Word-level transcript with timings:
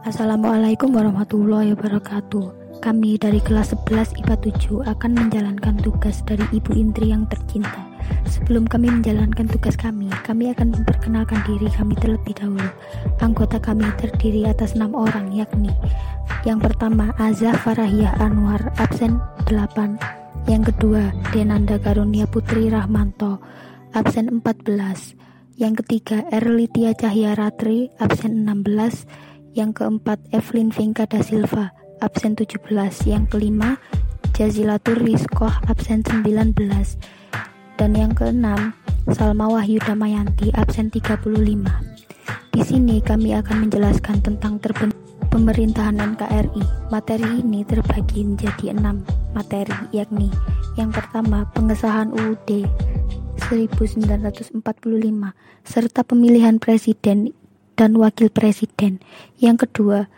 Assalamualaikum 0.00 0.96
warahmatullahi 0.96 1.76
wabarakatuh. 1.76 2.78
Kami 2.80 3.20
dari 3.20 3.36
kelas 3.44 3.76
11 3.76 4.16
IPA 4.24 4.36
7 4.56 4.88
akan 4.96 5.10
menjalankan 5.12 5.76
tugas 5.84 6.24
dari 6.24 6.42
Ibu 6.56 6.72
Indri 6.72 7.12
yang 7.12 7.28
tercinta. 7.28 7.84
Sebelum 8.24 8.64
kami 8.64 8.88
menjalankan 8.88 9.44
tugas 9.52 9.76
kami, 9.76 10.08
kami 10.24 10.50
akan 10.56 10.72
memperkenalkan 10.72 11.44
diri 11.44 11.68
kami 11.68 11.92
terlebih 12.00 12.32
dahulu. 12.32 12.70
Anggota 13.20 13.60
kami 13.60 13.84
terdiri 14.00 14.48
atas 14.48 14.72
enam 14.72 14.96
orang, 14.96 15.36
yakni 15.36 15.68
yang 16.48 16.56
pertama 16.56 17.12
Azah 17.20 17.52
Farahiyah 17.52 18.16
Anwar, 18.16 18.72
absen 18.80 19.20
8. 19.44 20.00
Yang 20.48 20.72
kedua 20.72 21.12
Denanda 21.36 21.76
Karunia 21.76 22.24
Putri 22.24 22.72
Rahmanto, 22.72 23.44
absen 23.92 24.40
14. 24.40 25.20
Yang 25.60 25.84
ketiga 25.84 26.24
Erlitia 26.32 26.96
Cahya 26.96 27.36
Ratri, 27.36 27.92
absen 28.00 28.48
16. 28.48 29.04
Yang 29.50 29.82
keempat 29.82 30.22
Evelyn 30.30 30.70
Vinka 30.70 31.10
da 31.10 31.18
Silva, 31.26 31.74
absen 31.98 32.38
17. 32.38 32.62
Yang 33.10 33.24
kelima 33.34 33.82
Jazilatur 34.34 35.02
Rizkoh, 35.02 35.52
absen 35.66 36.06
19. 36.06 36.54
Dan 37.74 37.90
yang 37.98 38.14
keenam 38.14 38.72
Salma 39.10 39.50
Wahyu 39.50 39.82
Damayanti, 39.82 40.54
absen 40.54 40.88
35. 40.88 41.66
Di 42.50 42.62
sini 42.62 43.02
kami 43.02 43.34
akan 43.34 43.66
menjelaskan 43.66 44.22
tentang 44.22 44.62
terbentuk 44.62 44.98
pemerintahan 45.30 45.98
NKRI. 45.98 46.90
Materi 46.90 47.42
ini 47.42 47.62
terbagi 47.66 48.26
menjadi 48.26 48.74
enam 48.74 49.02
materi, 49.34 49.74
yakni 49.94 50.30
yang 50.78 50.94
pertama 50.94 51.46
pengesahan 51.54 52.14
UUD 52.14 52.66
1945 53.50 54.62
serta 55.66 56.00
pemilihan 56.06 56.62
presiden 56.62 57.34
dan 57.80 57.96
wakil 57.96 58.28
presiden. 58.28 59.00
Yang 59.40 59.64
kedua, 59.64 60.12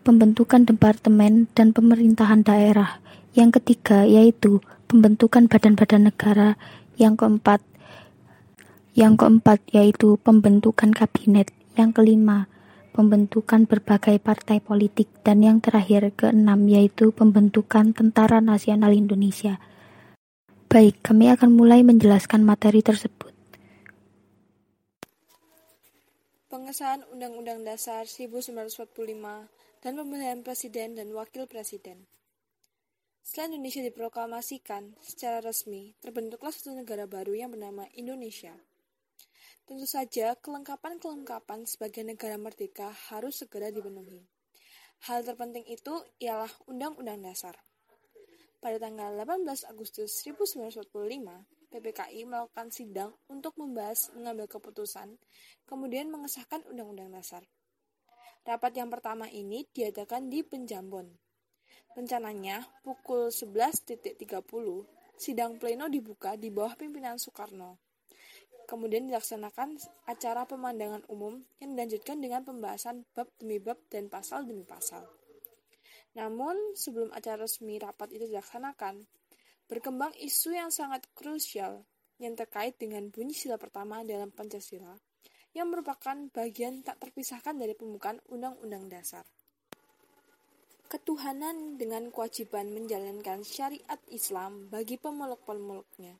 pembentukan 0.00 0.64
departemen 0.64 1.52
dan 1.52 1.76
pemerintahan 1.76 2.40
daerah. 2.40 3.04
Yang 3.36 3.60
ketiga 3.60 4.08
yaitu 4.08 4.64
pembentukan 4.88 5.44
badan-badan 5.44 6.08
negara. 6.08 6.56
Yang 6.96 7.20
keempat, 7.20 7.60
yang 8.96 9.20
keempat 9.20 9.60
yaitu 9.76 10.16
pembentukan 10.24 10.88
kabinet. 10.88 11.52
Yang 11.76 12.00
kelima, 12.00 12.48
pembentukan 12.96 13.68
berbagai 13.68 14.16
partai 14.24 14.64
politik 14.64 15.12
dan 15.20 15.44
yang 15.44 15.60
terakhir 15.60 16.16
keenam 16.16 16.64
yaitu 16.64 17.12
pembentukan 17.12 17.92
Tentara 17.92 18.40
Nasional 18.40 18.96
Indonesia. 18.96 19.60
Baik, 20.72 21.04
kami 21.04 21.28
akan 21.28 21.52
mulai 21.52 21.84
menjelaskan 21.84 22.40
materi 22.40 22.80
tersebut. 22.80 23.33
Pengesahan 26.54 27.02
Undang-Undang 27.10 27.66
Dasar 27.66 28.06
1945 28.06 28.86
dan 29.82 29.92
pemilihan 29.98 30.38
Presiden 30.46 30.94
dan 30.94 31.10
Wakil 31.10 31.50
Presiden. 31.50 32.06
Setelah 33.26 33.58
Indonesia 33.58 33.82
diproklamasikan 33.82 34.94
secara 35.02 35.42
resmi, 35.42 35.98
terbentuklah 35.98 36.54
satu 36.54 36.78
negara 36.78 37.10
baru 37.10 37.34
yang 37.34 37.50
bernama 37.50 37.90
Indonesia. 37.98 38.54
Tentu 39.66 39.82
saja, 39.82 40.38
kelengkapan-kelengkapan 40.38 41.66
sebagai 41.66 42.06
negara 42.06 42.38
merdeka 42.38 42.94
harus 43.10 43.42
segera 43.42 43.74
dipenuhi. 43.74 44.22
Hal 45.10 45.26
terpenting 45.26 45.66
itu 45.66 46.06
ialah 46.22 46.54
Undang-Undang 46.70 47.18
Dasar. 47.34 47.58
Pada 48.62 48.78
tanggal 48.78 49.10
18 49.10 49.42
Agustus 49.66 50.22
1945, 50.22 50.86
PPKI 51.74 52.22
melakukan 52.22 52.70
sidang 52.70 53.10
untuk 53.26 53.58
membahas 53.58 54.14
mengambil 54.14 54.46
keputusan, 54.46 55.18
kemudian 55.66 56.06
mengesahkan 56.06 56.62
Undang-Undang 56.70 57.18
Dasar. 57.18 57.42
Rapat 58.46 58.78
yang 58.78 58.94
pertama 58.94 59.26
ini 59.26 59.66
diadakan 59.74 60.30
di 60.30 60.46
Penjambon. 60.46 61.10
Rencananya, 61.98 62.62
pukul 62.86 63.34
11.30, 63.34 64.22
sidang 65.18 65.58
pleno 65.58 65.90
dibuka 65.90 66.38
di 66.38 66.54
bawah 66.54 66.78
pimpinan 66.78 67.18
Soekarno. 67.18 67.82
Kemudian 68.70 69.10
dilaksanakan 69.10 69.74
acara 70.06 70.46
pemandangan 70.46 71.02
umum 71.10 71.42
yang 71.58 71.74
dilanjutkan 71.74 72.22
dengan 72.22 72.46
pembahasan 72.46 73.02
bab 73.18 73.26
demi 73.36 73.58
bab 73.58 73.82
dan 73.90 74.06
pasal 74.06 74.46
demi 74.46 74.62
pasal. 74.62 75.02
Namun, 76.14 76.78
sebelum 76.78 77.10
acara 77.10 77.44
resmi 77.44 77.82
rapat 77.82 78.14
itu 78.14 78.30
dilaksanakan, 78.30 79.02
berkembang 79.64 80.12
isu 80.20 80.52
yang 80.52 80.68
sangat 80.68 81.08
krusial 81.16 81.84
yang 82.20 82.36
terkait 82.36 82.76
dengan 82.78 83.08
bunyi 83.10 83.34
sila 83.34 83.58
pertama 83.58 84.04
dalam 84.04 84.30
Pancasila 84.30 84.94
yang 85.54 85.70
merupakan 85.70 86.14
bagian 86.34 86.82
tak 86.82 86.98
terpisahkan 86.98 87.54
dari 87.54 87.78
pembukaan 87.78 88.18
Undang-Undang 88.26 88.90
Dasar. 88.90 89.24
Ketuhanan 90.90 91.78
dengan 91.78 92.10
kewajiban 92.10 92.70
menjalankan 92.70 93.42
syariat 93.42 93.98
Islam 94.10 94.70
bagi 94.70 94.98
pemeluk-pemeluknya. 94.98 96.14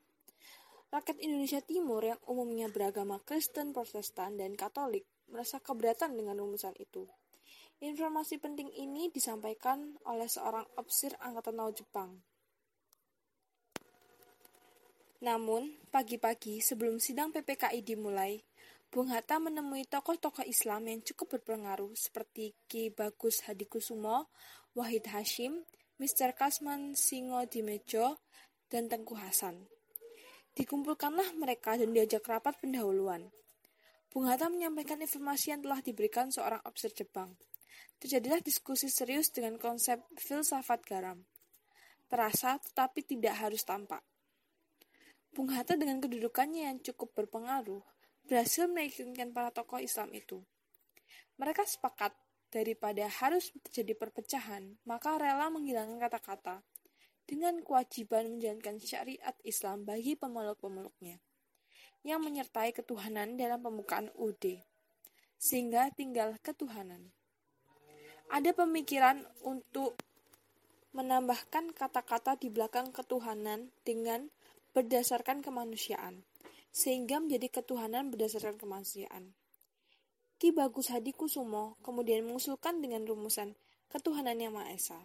Rakyat 0.94 1.18
Indonesia 1.18 1.58
Timur 1.62 2.02
yang 2.06 2.18
umumnya 2.30 2.70
beragama 2.70 3.18
Kristen, 3.22 3.74
Protestan, 3.74 4.38
dan 4.38 4.54
Katolik 4.54 5.02
merasa 5.26 5.58
keberatan 5.58 6.14
dengan 6.14 6.38
rumusan 6.38 6.74
itu. 6.78 7.06
Informasi 7.82 8.38
penting 8.38 8.70
ini 8.78 9.10
disampaikan 9.10 9.98
oleh 10.06 10.30
seorang 10.30 10.62
opsir 10.78 11.18
Angkatan 11.18 11.58
Laut 11.58 11.74
Jepang, 11.74 12.14
namun, 15.22 15.78
pagi-pagi 15.94 16.58
sebelum 16.58 16.98
sidang 16.98 17.30
PPKI 17.30 17.86
dimulai, 17.86 18.42
Bung 18.94 19.10
Hatta 19.10 19.42
menemui 19.42 19.86
tokoh-tokoh 19.90 20.46
Islam 20.46 20.86
yang 20.86 21.02
cukup 21.02 21.38
berpengaruh 21.38 21.98
seperti 21.98 22.54
Ki 22.70 22.94
Bagus 22.94 23.42
Hadikusumo, 23.42 24.30
Wahid 24.78 25.10
Hashim, 25.10 25.66
Mr. 25.98 26.30
Kasman 26.34 26.94
Singo 26.94 27.42
Dimejo, 27.46 28.22
dan 28.70 28.86
Tengku 28.86 29.18
Hasan. 29.18 29.66
Dikumpulkanlah 30.54 31.34
mereka 31.34 31.74
dan 31.74 31.90
diajak 31.90 32.22
rapat 32.26 32.54
pendahuluan. 32.62 33.34
Bung 34.14 34.30
Hatta 34.30 34.46
menyampaikan 34.46 35.02
informasi 35.02 35.50
yang 35.50 35.66
telah 35.66 35.82
diberikan 35.82 36.30
seorang 36.30 36.62
opsir 36.62 36.94
Jepang. 36.94 37.34
Terjadilah 37.98 38.38
diskusi 38.38 38.86
serius 38.86 39.34
dengan 39.34 39.58
konsep 39.58 39.98
filsafat 40.14 40.86
garam. 40.86 41.18
Terasa 42.06 42.62
tetapi 42.62 43.02
tidak 43.02 43.34
harus 43.42 43.66
tampak. 43.66 44.06
Bung 45.34 45.50
Hatta 45.50 45.74
dengan 45.74 45.98
kedudukannya 45.98 46.70
yang 46.70 46.78
cukup 46.78 47.10
berpengaruh 47.18 47.82
berhasil 48.30 48.70
meyakinkan 48.70 49.34
para 49.34 49.50
tokoh 49.50 49.82
Islam 49.82 50.14
itu. 50.14 50.38
Mereka 51.42 51.66
sepakat 51.66 52.14
daripada 52.54 53.10
harus 53.10 53.50
terjadi 53.66 53.98
perpecahan, 53.98 54.78
maka 54.86 55.18
rela 55.18 55.50
menghilangkan 55.50 55.98
kata-kata 56.06 56.62
dengan 57.26 57.58
kewajiban 57.66 58.38
menjalankan 58.38 58.78
syariat 58.78 59.34
Islam 59.42 59.82
bagi 59.82 60.14
pemeluk-pemeluknya 60.14 61.18
yang 62.06 62.22
menyertai 62.22 62.70
ketuhanan 62.70 63.34
dalam 63.34 63.58
pembukaan 63.58 64.14
UD, 64.14 64.62
sehingga 65.34 65.90
tinggal 65.98 66.38
ketuhanan. 66.46 67.10
Ada 68.30 68.54
pemikiran 68.54 69.26
untuk 69.42 69.98
menambahkan 70.94 71.74
kata-kata 71.74 72.38
di 72.38 72.54
belakang 72.54 72.94
ketuhanan 72.94 73.74
dengan 73.82 74.30
berdasarkan 74.74 75.40
kemanusiaan, 75.40 76.26
sehingga 76.74 77.22
menjadi 77.22 77.62
ketuhanan 77.62 78.10
berdasarkan 78.10 78.58
kemanusiaan. 78.58 79.32
Ki 80.34 80.50
Bagus 80.50 80.90
Hadi 80.90 81.14
Kusumo 81.14 81.78
kemudian 81.80 82.26
mengusulkan 82.26 82.82
dengan 82.82 83.06
rumusan 83.06 83.54
ketuhanan 83.88 84.36
yang 84.36 84.58
Maha 84.58 84.74
Esa. 84.74 84.98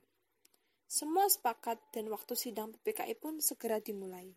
Semua 0.90 1.30
sepakat 1.30 1.78
dan 1.94 2.10
waktu 2.10 2.34
sidang 2.34 2.74
PPKI 2.74 3.14
pun 3.14 3.38
segera 3.38 3.78
dimulai. 3.78 4.34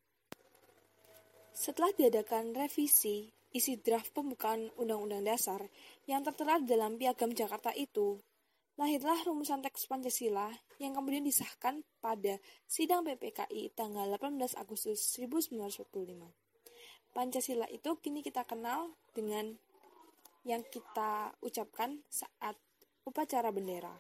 Setelah 1.57 1.97
diadakan 1.97 2.53
revisi, 2.53 3.33
isi 3.57 3.81
draft 3.81 4.13
pembukaan 4.13 4.69
Undang-Undang 4.77 5.25
Dasar 5.25 5.61
yang 6.05 6.21
tertera 6.21 6.61
dalam 6.61 7.01
Piagam 7.01 7.33
Jakarta 7.33 7.73
itu 7.73 8.21
lahirlah 8.83 9.15
rumusan 9.23 9.63
teks 9.63 9.87
Pancasila 9.87 10.51
yang 10.83 10.99
kemudian 10.99 11.23
disahkan 11.23 11.87
pada 12.03 12.43
sidang 12.67 13.07
PPKI 13.07 13.71
tanggal 13.79 14.11
18 14.19 14.59
Agustus 14.59 14.99
1945. 15.23 15.87
Pancasila 17.15 17.71
itu 17.71 17.95
kini 18.03 18.27
kita 18.27 18.43
kenal 18.43 18.91
dengan 19.15 19.55
yang 20.43 20.67
kita 20.67 21.31
ucapkan 21.47 22.03
saat 22.11 22.59
upacara 23.07 23.55
bendera. 23.55 23.95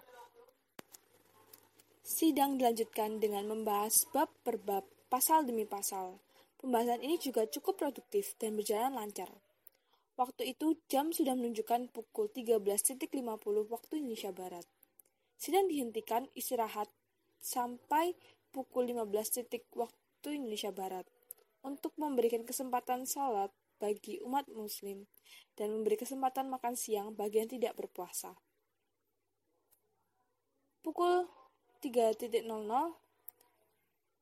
Sidang 2.03 2.59
dilanjutkan 2.59 3.23
dengan 3.23 3.47
membahas 3.47 4.03
bab 4.11 4.35
per 4.43 4.59
bab, 4.59 4.83
pasal 5.07 5.47
demi 5.47 5.63
pasal. 5.63 6.19
Pembahasan 6.59 7.07
ini 7.07 7.23
juga 7.23 7.47
cukup 7.47 7.79
produktif 7.79 8.35
dan 8.35 8.59
berjalan 8.59 8.99
lancar. 8.99 9.31
Waktu 10.13 10.53
itu 10.53 10.77
jam 10.93 11.09
sudah 11.09 11.33
menunjukkan 11.33 11.89
pukul 11.89 12.29
13.50 12.29 13.07
waktu 13.71 13.93
Indonesia 13.97 14.29
Barat. 14.35 14.67
Sidang 15.43 15.67
dihentikan 15.67 16.31
istirahat 16.39 16.87
sampai 17.43 18.15
pukul 18.55 18.87
15 18.87 19.11
waktu 19.75 20.29
Indonesia 20.39 20.71
Barat 20.71 21.03
untuk 21.67 21.91
memberikan 21.99 22.47
kesempatan 22.47 23.03
sholat 23.11 23.51
bagi 23.83 24.23
umat 24.23 24.47
muslim 24.55 25.11
dan 25.59 25.75
memberi 25.75 25.99
kesempatan 25.99 26.47
makan 26.47 26.79
siang 26.79 27.11
bagi 27.19 27.43
yang 27.43 27.51
tidak 27.51 27.75
berpuasa. 27.75 28.39
Pukul 30.87 31.27
3.00 31.83 32.47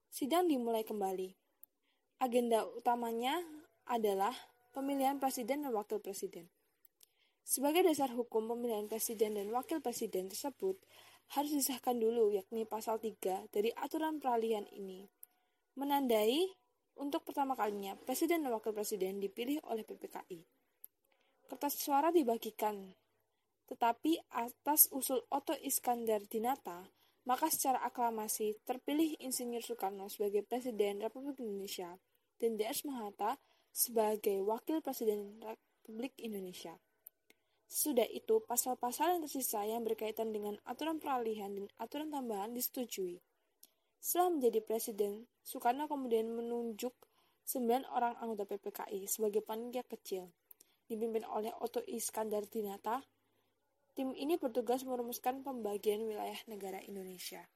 sidang 0.08 0.48
dimulai 0.48 0.88
kembali. 0.88 1.36
Agenda 2.16 2.64
utamanya 2.64 3.44
adalah 3.84 4.32
pemilihan 4.72 5.20
presiden 5.20 5.68
dan 5.68 5.76
wakil 5.76 6.00
presiden. 6.00 6.48
Sebagai 7.50 7.82
dasar 7.82 8.14
hukum 8.14 8.46
pemilihan 8.46 8.86
presiden 8.86 9.34
dan 9.34 9.50
wakil 9.50 9.82
presiden 9.82 10.30
tersebut 10.30 10.78
harus 11.34 11.50
disahkan 11.50 11.98
dulu 11.98 12.30
yakni 12.30 12.62
pasal 12.62 13.02
3 13.02 13.50
dari 13.50 13.74
aturan 13.74 14.22
peralihan 14.22 14.62
ini. 14.70 15.10
Menandai 15.74 16.46
untuk 17.02 17.26
pertama 17.26 17.58
kalinya 17.58 17.98
presiden 18.06 18.46
dan 18.46 18.54
wakil 18.54 18.70
presiden 18.70 19.18
dipilih 19.18 19.58
oleh 19.66 19.82
PPKI. 19.82 20.46
Kertas 21.50 21.74
suara 21.74 22.14
dibagikan, 22.14 22.94
tetapi 23.66 24.30
atas 24.30 24.86
usul 24.94 25.18
Otto 25.34 25.58
Iskandar 25.58 26.22
Dinata, 26.30 26.86
maka 27.26 27.50
secara 27.50 27.82
aklamasi 27.82 28.62
terpilih 28.62 29.18
Insinyur 29.18 29.66
Soekarno 29.66 30.06
sebagai 30.06 30.46
Presiden 30.46 31.02
Republik 31.02 31.42
Indonesia 31.42 31.98
dan 32.38 32.54
DS 32.54 32.86
Mahathir 32.86 33.42
sebagai 33.74 34.38
Wakil 34.38 34.78
Presiden 34.86 35.42
Republik 35.42 36.14
Indonesia. 36.22 36.78
Sudah 37.70 38.02
itu, 38.10 38.42
pasal-pasal 38.42 39.14
yang 39.14 39.22
tersisa 39.22 39.62
yang 39.62 39.86
berkaitan 39.86 40.34
dengan 40.34 40.58
aturan 40.66 40.98
peralihan 40.98 41.54
dan 41.54 41.70
aturan 41.78 42.10
tambahan 42.10 42.50
disetujui. 42.50 43.22
Setelah 44.02 44.34
menjadi 44.34 44.58
presiden, 44.58 45.30
Soekarno 45.46 45.86
kemudian 45.86 46.34
menunjuk 46.34 46.90
sembilan 47.46 47.86
orang 47.94 48.18
anggota 48.18 48.42
PPKI 48.50 49.06
sebagai 49.06 49.46
panitia 49.46 49.86
kecil, 49.86 50.26
dipimpin 50.90 51.22
oleh 51.30 51.54
Otto 51.62 51.78
Iskandar 51.86 52.50
Dinata. 52.50 53.06
Tim 53.94 54.18
ini 54.18 54.34
bertugas 54.34 54.82
merumuskan 54.82 55.46
pembagian 55.46 56.02
wilayah 56.02 56.42
negara 56.50 56.82
Indonesia. 56.82 57.46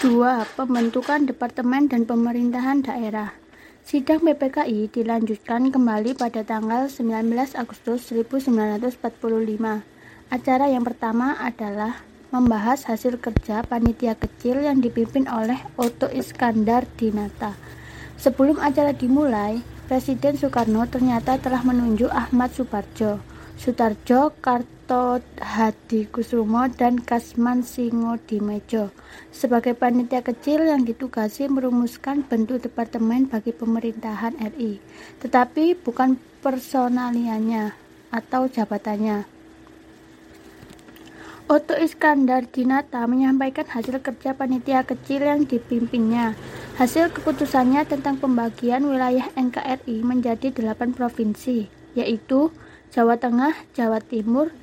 2. 0.00 0.56
Pembentukan 0.56 1.28
Departemen 1.28 1.92
dan 1.92 2.08
Pemerintahan 2.08 2.80
Daerah 2.80 3.45
Sidang 3.86 4.26
PPKI 4.26 4.90
dilanjutkan 4.90 5.70
kembali 5.70 6.18
pada 6.18 6.42
tanggal 6.42 6.90
19 6.90 7.22
Agustus 7.54 8.10
1945. 8.10 8.98
Acara 10.26 10.66
yang 10.66 10.82
pertama 10.82 11.38
adalah 11.38 12.02
membahas 12.34 12.82
hasil 12.90 13.22
kerja 13.22 13.62
panitia 13.62 14.18
kecil 14.18 14.66
yang 14.66 14.82
dipimpin 14.82 15.30
oleh 15.30 15.62
Otto 15.78 16.10
Iskandar 16.10 16.82
Dinata. 16.98 17.54
Sebelum 18.18 18.58
acara 18.58 18.90
dimulai, 18.90 19.62
Presiden 19.86 20.34
Soekarno 20.34 20.82
ternyata 20.90 21.38
telah 21.38 21.62
menunjuk 21.62 22.10
Ahmad 22.10 22.58
Suparjo, 22.58 23.22
Sutarjo 23.54 24.34
Kart 24.42 24.66
Toto 24.86 25.26
Hadi 25.42 26.06
Kusumo 26.06 26.70
dan 26.70 27.02
Kasman 27.02 27.66
Singo 27.66 28.22
Dimejo 28.22 28.94
sebagai 29.34 29.74
panitia 29.74 30.22
kecil 30.22 30.62
yang 30.62 30.86
ditugasi 30.86 31.50
merumuskan 31.50 32.22
bentuk 32.22 32.62
departemen 32.62 33.26
bagi 33.26 33.50
pemerintahan 33.50 34.38
RI, 34.38 34.78
tetapi 35.18 35.74
bukan 35.74 36.14
personaliannya 36.38 37.74
atau 38.14 38.46
jabatannya. 38.46 39.26
Otto 41.50 41.74
Iskandar 41.74 42.46
Dinata 42.46 43.02
menyampaikan 43.10 43.66
hasil 43.66 43.98
kerja 43.98 44.38
panitia 44.38 44.86
kecil 44.86 45.26
yang 45.26 45.50
dipimpinnya. 45.50 46.38
Hasil 46.78 47.10
keputusannya 47.10 47.82
tentang 47.90 48.22
pembagian 48.22 48.86
wilayah 48.86 49.34
NKRI 49.34 50.06
menjadi 50.06 50.54
delapan 50.54 50.94
provinsi, 50.94 51.66
yaitu 51.98 52.54
Jawa 52.94 53.18
Tengah, 53.18 53.54
Jawa 53.74 53.98
Timur, 53.98 54.54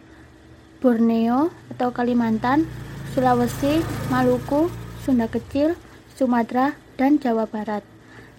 Borneo 0.83 1.47
atau 1.71 1.95
Kalimantan, 1.95 2.67
Sulawesi, 3.15 3.79
Maluku, 4.11 4.67
Sunda 4.99 5.31
Kecil, 5.31 5.79
Sumatera, 6.11 6.75
dan 6.99 7.23
Jawa 7.23 7.47
Barat. 7.47 7.87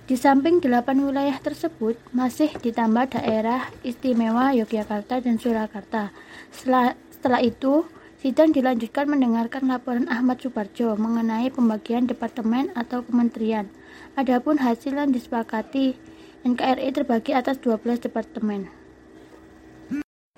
Di 0.05 0.21
samping 0.21 0.61
delapan 0.61 1.01
wilayah 1.01 1.41
tersebut, 1.41 1.97
masih 2.13 2.53
ditambah 2.61 3.17
daerah 3.17 3.73
istimewa 3.81 4.53
Yogyakarta 4.53 5.25
dan 5.25 5.41
Surakarta. 5.41 6.13
Setelah, 6.53 6.93
setelah 7.09 7.41
itu, 7.41 7.89
sidang 8.21 8.53
dilanjutkan 8.53 9.09
mendengarkan 9.09 9.65
laporan 9.65 10.05
Ahmad 10.13 10.45
Suparjo 10.45 10.93
mengenai 11.01 11.49
pembagian 11.49 12.05
departemen 12.05 12.69
atau 12.77 13.01
kementerian. 13.01 13.73
Adapun 14.21 14.61
hasil 14.61 14.93
yang 14.93 15.09
disepakati, 15.09 15.97
NKRI 16.45 16.93
terbagi 16.93 17.33
atas 17.33 17.57
12 17.65 18.05
departemen. 18.05 18.84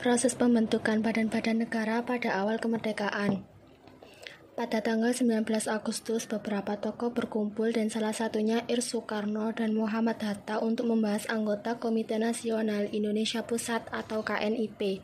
Proses 0.06 0.38
pembentukan 0.38 1.03
badan-badan 1.03 1.67
negara 1.67 1.99
pada 2.06 2.38
awal 2.38 2.62
kemerdekaan. 2.62 3.43
Pada 4.55 4.79
tanggal 4.79 5.11
19 5.11 5.43
Agustus, 5.67 6.31
beberapa 6.31 6.79
tokoh 6.79 7.11
berkumpul 7.11 7.75
dan 7.75 7.91
salah 7.91 8.14
satunya 8.14 8.62
Ir 8.70 8.87
Soekarno 8.87 9.50
dan 9.50 9.75
Muhammad 9.75 10.23
Hatta 10.23 10.62
untuk 10.62 10.94
membahas 10.94 11.26
anggota 11.26 11.82
Komite 11.82 12.23
Nasional 12.23 12.87
Indonesia 12.94 13.43
Pusat 13.43 13.91
atau 13.91 14.23
KNIP. 14.23 15.03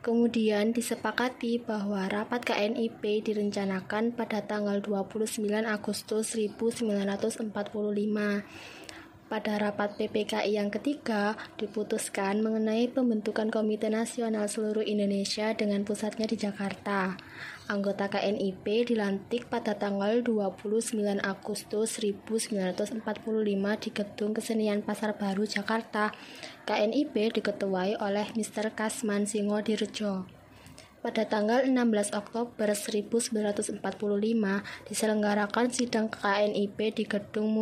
Kemudian 0.00 0.72
disepakati 0.72 1.60
bahwa 1.60 2.08
rapat 2.08 2.40
KNIP 2.40 3.20
direncanakan 3.20 4.16
pada 4.16 4.40
tanggal 4.40 4.80
29 4.80 5.68
Agustus 5.68 6.32
1945. 6.32 7.52
Pada 9.30 9.62
rapat 9.62 9.94
PPKI 9.94 10.58
yang 10.58 10.74
ketiga, 10.74 11.38
diputuskan 11.54 12.42
mengenai 12.42 12.90
pembentukan 12.90 13.46
Komite 13.46 13.86
Nasional 13.86 14.50
Seluruh 14.50 14.82
Indonesia 14.82 15.54
dengan 15.54 15.86
pusatnya 15.86 16.26
di 16.26 16.34
Jakarta. 16.34 17.14
Anggota 17.70 18.10
KNIP 18.10 18.90
dilantik 18.90 19.46
pada 19.46 19.78
tanggal 19.78 20.26
29 20.26 21.22
Agustus 21.22 22.02
1945 22.02 23.06
di 23.86 23.90
Gedung 23.94 24.34
Kesenian 24.34 24.82
Pasar 24.82 25.14
Baru, 25.14 25.46
Jakarta. 25.46 26.10
KNIP 26.66 27.38
diketuai 27.38 28.02
oleh 28.02 28.26
Mr. 28.34 28.74
Kasman 28.74 29.30
Singo 29.30 29.62
Dirjo. 29.62 30.39
Pada 31.00 31.24
tanggal 31.24 31.64
16 31.64 32.12
Oktober 32.12 32.76
1945 32.76 33.80
diselenggarakan 34.84 35.72
sidang 35.72 36.12
KNIP 36.12 36.76
di 36.92 37.08
Gedung 37.08 37.56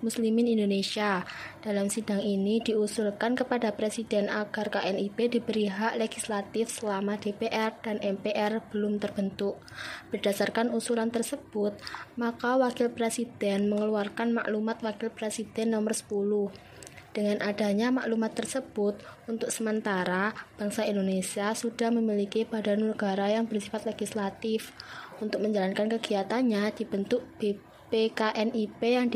Muslimin 0.00 0.48
Indonesia. 0.48 1.20
Dalam 1.60 1.92
sidang 1.92 2.24
ini 2.24 2.64
diusulkan 2.64 3.36
kepada 3.36 3.76
Presiden 3.76 4.32
agar 4.32 4.72
KNIP 4.72 5.36
diberi 5.36 5.68
hak 5.68 6.00
legislatif 6.00 6.72
selama 6.72 7.20
DPR 7.20 7.76
dan 7.84 8.00
MPR 8.00 8.64
belum 8.72 8.96
terbentuk. 8.96 9.60
Berdasarkan 10.08 10.72
usulan 10.72 11.12
tersebut, 11.12 11.76
maka 12.16 12.56
Wakil 12.56 12.88
Presiden 12.88 13.68
mengeluarkan 13.68 14.32
maklumat 14.32 14.80
Wakil 14.80 15.12
Presiden 15.12 15.76
nomor 15.76 15.92
10 15.92 16.67
dengan 17.16 17.40
adanya 17.40 17.88
maklumat 17.88 18.36
tersebut, 18.36 19.00
untuk 19.26 19.48
sementara 19.48 20.36
bangsa 20.60 20.84
Indonesia 20.84 21.56
sudah 21.56 21.88
memiliki 21.88 22.44
badan 22.44 22.84
negara 22.84 23.32
yang 23.32 23.48
bersifat 23.48 23.88
legislatif. 23.88 24.76
Untuk 25.18 25.42
menjalankan 25.42 25.90
kegiatannya 25.98 26.70
dibentuk 26.78 27.26
BPKNIP 27.42 28.78
yang 28.86 29.10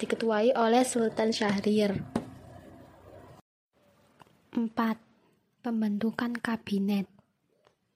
diketuai 0.00 0.56
oleh 0.56 0.82
Sultan 0.86 1.28
Syahrir. 1.28 2.00
4. 4.56 4.72
Pembentukan 5.60 6.32
kabinet 6.40 7.04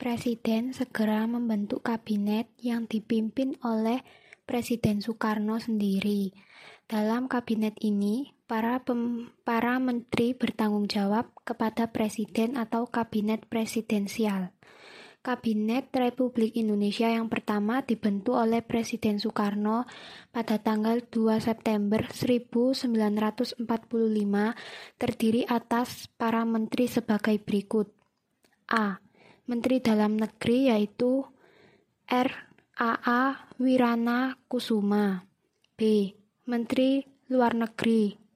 Presiden 0.00 0.72
segera 0.72 1.28
membentuk 1.28 1.84
kabinet 1.84 2.48
yang 2.56 2.88
dipimpin 2.88 3.56
oleh 3.60 4.00
Presiden 4.48 5.04
Soekarno 5.04 5.60
sendiri. 5.60 6.32
Dalam 6.88 7.28
kabinet 7.28 7.76
ini, 7.84 8.32
para, 8.50 8.82
pem, 8.82 9.30
para 9.46 9.78
menteri 9.78 10.34
bertanggung 10.34 10.90
jawab 10.90 11.30
kepada 11.46 11.86
presiden 11.94 12.58
atau 12.58 12.90
kabinet 12.90 13.46
presidensial. 13.46 14.50
Kabinet 15.22 15.94
Republik 15.94 16.58
Indonesia 16.58 17.06
yang 17.06 17.30
pertama 17.30 17.84
dibentuk 17.86 18.40
oleh 18.40 18.64
Presiden 18.64 19.22
Soekarno 19.22 19.86
pada 20.34 20.58
tanggal 20.58 21.04
2 21.06 21.38
September 21.38 22.08
1945 22.10 23.60
terdiri 24.98 25.44
atas 25.46 26.08
para 26.18 26.42
menteri 26.42 26.88
sebagai 26.90 27.36
berikut. 27.38 27.92
A. 28.72 28.98
Menteri 29.46 29.78
Dalam 29.84 30.16
Negeri 30.16 30.72
yaitu 30.72 31.22
R. 32.08 32.30
A. 32.80 32.90
A. 32.98 33.22
Wirana 33.60 34.40
Kusuma. 34.48 35.28
B. 35.76 36.10
Menteri 36.48 37.04
Luar 37.28 37.52
Negeri 37.52 38.29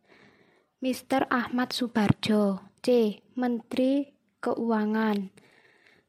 Mr. 0.84 1.24
Ahmad 1.32 1.72
Subarjo, 1.72 2.60
C. 2.84 3.16
Menteri 3.40 4.12
Keuangan, 4.36 5.32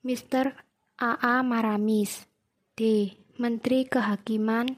Mr. 0.03 0.51
A.A. 0.99 1.39
Maramis, 1.47 2.27
D. 2.75 3.15
Menteri 3.39 3.87
Kehakiman, 3.87 4.75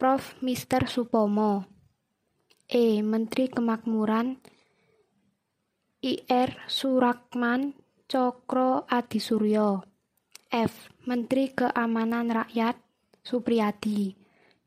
Prof. 0.00 0.32
Mr. 0.40 0.88
Supomo, 0.88 1.68
E. 2.72 3.04
Menteri 3.04 3.52
Kemakmuran, 3.52 4.40
IR 6.00 6.64
Surakman 6.64 7.76
Cokro 8.08 8.88
Adisuryo 8.88 9.84
F. 10.48 10.88
Menteri 11.04 11.52
Keamanan 11.52 12.32
Rakyat 12.32 12.80
Supriyadi 13.20 14.16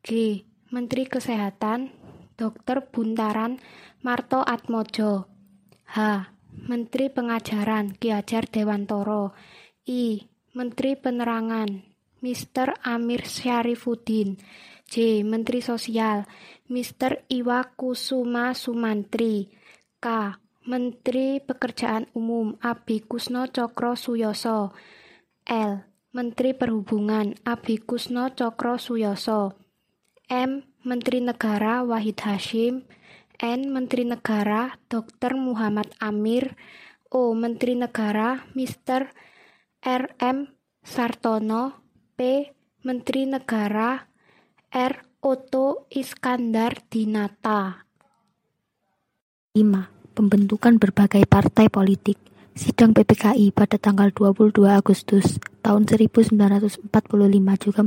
G. 0.06 0.46
Menteri 0.70 1.10
Kesehatan 1.10 2.00
Dr. 2.41 2.89
Buntaran 2.89 3.62
Marto 4.01 4.41
Atmojo 4.41 5.29
H. 5.93 6.25
Menteri 6.65 7.13
Pengajaran 7.13 7.93
Ki 7.93 8.10
Hajar 8.17 8.50
Dewantoro 8.50 9.38
I. 9.86 10.25
Menteri 10.57 10.98
Penerangan 10.98 11.86
Mr. 12.25 12.81
Amir 12.81 13.29
Syarifuddin 13.29 14.41
J. 14.89 15.21
Menteri 15.21 15.62
Sosial 15.62 16.25
Mr. 16.65 17.29
Iwa 17.29 17.62
Kusuma 17.77 18.57
Sumantri 18.57 19.53
K. 20.01 20.33
Menteri 20.65 21.45
Pekerjaan 21.45 22.10
Umum 22.17 22.57
Abi 22.65 23.05
Kusno 23.05 23.53
Cokro 23.53 23.93
Suyoso 23.93 24.74
L. 25.45 25.86
Menteri 26.10 26.57
Perhubungan 26.57 27.38
Abi 27.45 27.77
Kusno 27.77 28.33
Cokro 28.33 28.81
Suyoso 28.81 29.62
M. 30.25 30.71
Menteri 30.82 31.22
Negara 31.22 31.86
Wahid 31.86 32.18
Hashim 32.26 32.82
N. 33.38 33.70
Menteri 33.70 34.02
Negara 34.02 34.82
Dr. 34.90 35.38
Muhammad 35.38 35.94
Amir 36.02 36.58
O. 37.14 37.38
Menteri 37.38 37.78
Negara 37.78 38.50
Mr. 38.58 39.14
R. 39.86 40.04
M. 40.18 40.50
Sartono 40.82 41.86
P. 42.18 42.50
Menteri 42.82 43.30
Negara 43.30 44.10
R. 44.74 44.94
Oto 45.22 45.86
Iskandar 45.94 46.82
Dinata 46.90 47.86
5 49.54 50.18
pembentukan 50.18 50.82
berbagai 50.82 51.30
partai 51.30 51.70
politik. 51.70 52.18
Sidang 52.58 52.98
PPKI 52.98 53.54
pada 53.54 53.78
tanggal 53.78 54.10
22 54.10 54.66
Agustus 54.66 55.38
tahun 55.62 55.86
1945 55.86 56.90
juga 57.70 57.82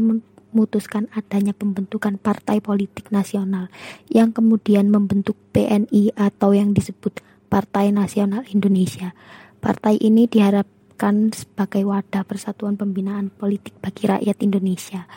memutuskan 0.55 1.11
adanya 1.11 1.51
pembentukan 1.51 2.15
partai 2.15 2.63
politik 2.63 3.11
nasional 3.11 3.67
yang 4.07 4.31
kemudian 4.31 4.87
membentuk 4.87 5.35
PNI 5.51 6.15
atau 6.15 6.55
yang 6.55 6.71
disebut 6.71 7.19
Partai 7.51 7.91
Nasional 7.91 8.47
Indonesia. 8.55 9.19
Partai 9.59 9.99
ini 9.99 10.31
diharapkan 10.31 11.35
sebagai 11.35 11.83
wadah 11.83 12.23
persatuan 12.23 12.79
pembinaan 12.79 13.35
politik 13.35 13.75
bagi 13.83 14.07
rakyat 14.07 14.39
Indonesia. 14.47 15.11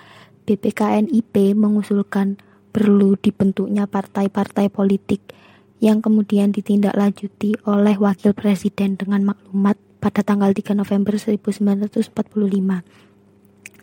BPKNIP 0.50 1.54
mengusulkan 1.54 2.42
perlu 2.74 3.14
dibentuknya 3.18 3.86
partai-partai 3.86 4.74
politik 4.74 5.22
yang 5.78 6.02
kemudian 6.02 6.50
ditindaklanjuti 6.50 7.62
oleh 7.70 7.94
Wakil 7.98 8.34
Presiden 8.34 8.98
dengan 8.98 9.34
maklumat 9.34 9.78
pada 10.02 10.22
tanggal 10.26 10.54
3 10.54 10.74
November 10.78 11.18
1945. 11.18 12.14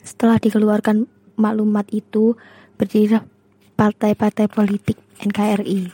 Setelah 0.05 0.39
dikeluarkan 0.39 1.07
maklumat 1.37 1.91
itu, 1.91 2.39
berdiri 2.79 3.23
partai-partai 3.75 4.47
politik 4.47 4.99
NKRI. 5.23 5.91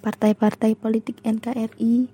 Partai-partai 0.00 0.78
politik 0.78 1.20
NKRI 1.22 2.08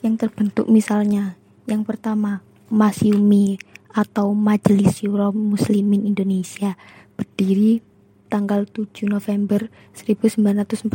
yang 0.00 0.14
terbentuk 0.16 0.70
misalnya, 0.70 1.36
yang 1.66 1.82
pertama, 1.82 2.40
Masyumi 2.66 3.58
atau 3.94 4.34
Majelis 4.34 4.98
Syuro 4.98 5.30
Muslimin 5.30 6.06
Indonesia, 6.06 6.74
berdiri 7.14 7.80
tanggal 8.26 8.66
7 8.66 9.06
November 9.06 9.70
1945 9.94 10.90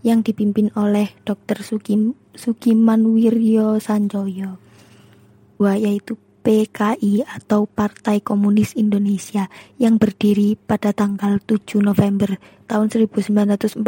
yang 0.00 0.24
dipimpin 0.24 0.72
oleh 0.78 1.12
Dr. 1.28 1.60
Sukim, 1.60 2.16
Sukiman 2.32 3.04
Wiryo 3.04 3.76
Sanjoyo. 3.82 4.56
Dua 5.60 5.76
yaitu 5.76 6.16
PKI 6.40 7.28
atau 7.28 7.68
Partai 7.68 8.24
Komunis 8.24 8.72
Indonesia 8.72 9.52
yang 9.76 10.00
berdiri 10.00 10.56
pada 10.56 10.96
tanggal 10.96 11.36
7 11.44 11.84
November 11.84 12.40
tahun 12.64 12.88
1945 12.88 13.84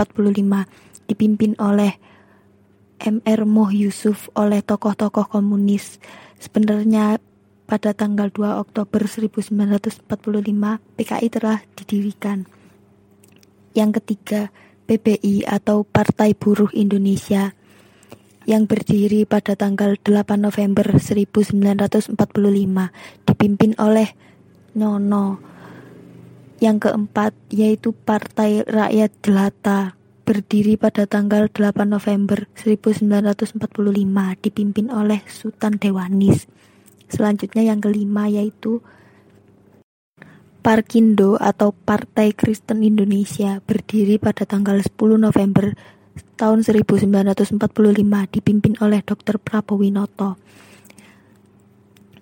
dipimpin 1.09 1.57
oleh 1.57 1.97
MR 3.03 3.43
Moh 3.49 3.73
Yusuf 3.73 4.31
oleh 4.39 4.63
tokoh-tokoh 4.63 5.27
komunis. 5.27 5.99
Sebenarnya 6.39 7.19
pada 7.67 7.97
tanggal 7.97 8.31
2 8.31 8.63
Oktober 8.63 9.09
1945 9.09 10.07
PKI 10.95 11.29
telah 11.33 11.59
didirikan. 11.75 12.47
Yang 13.73 13.91
ketiga, 13.99 14.53
PBI 14.85 15.49
atau 15.49 15.83
Partai 15.89 16.37
Buruh 16.37 16.69
Indonesia 16.77 17.57
yang 18.47 18.67
berdiri 18.67 19.25
pada 19.25 19.55
tanggal 19.55 19.95
8 19.99 20.39
November 20.39 20.99
1945 20.99 22.15
dipimpin 23.27 23.73
oleh 23.79 24.09
Nyono. 24.75 25.39
Yang 26.63 26.89
keempat 26.89 27.33
yaitu 27.51 27.91
Partai 27.91 28.63
Rakyat 28.63 29.13
Jelata 29.23 29.81
berdiri 30.23 30.79
pada 30.79 31.11
tanggal 31.11 31.51
8 31.51 31.83
November 31.85 32.47
1945 32.55 33.59
dipimpin 34.39 34.87
oleh 34.95 35.21
Sultan 35.27 35.77
Dewanis. 35.77 36.47
Selanjutnya 37.11 37.67
yang 37.67 37.83
kelima 37.83 38.31
yaitu 38.31 38.81
Parkindo 40.63 41.35
atau 41.43 41.75
Partai 41.75 42.31
Kristen 42.39 42.87
Indonesia 42.87 43.59
berdiri 43.67 44.23
pada 44.23 44.47
tanggal 44.47 44.79
10 44.79 44.95
November 45.19 45.75
tahun 46.37 46.67
1945 46.67 47.55
dipimpin 48.35 48.75
oleh 48.83 49.01
Dr. 49.07 49.39
Prabowo 49.39 49.81
Winoto. 49.81 50.37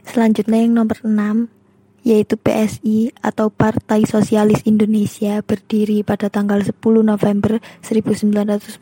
Selanjutnya 0.04 0.59
yang 0.61 0.75
nomor 0.75 0.99
6 1.00 1.61
yaitu 2.00 2.40
PSI 2.40 3.12
atau 3.20 3.52
Partai 3.52 4.09
Sosialis 4.09 4.64
Indonesia 4.64 5.44
berdiri 5.44 6.00
pada 6.00 6.32
tanggal 6.32 6.64
10 6.64 6.73
November 7.04 7.61
1945 7.85 8.80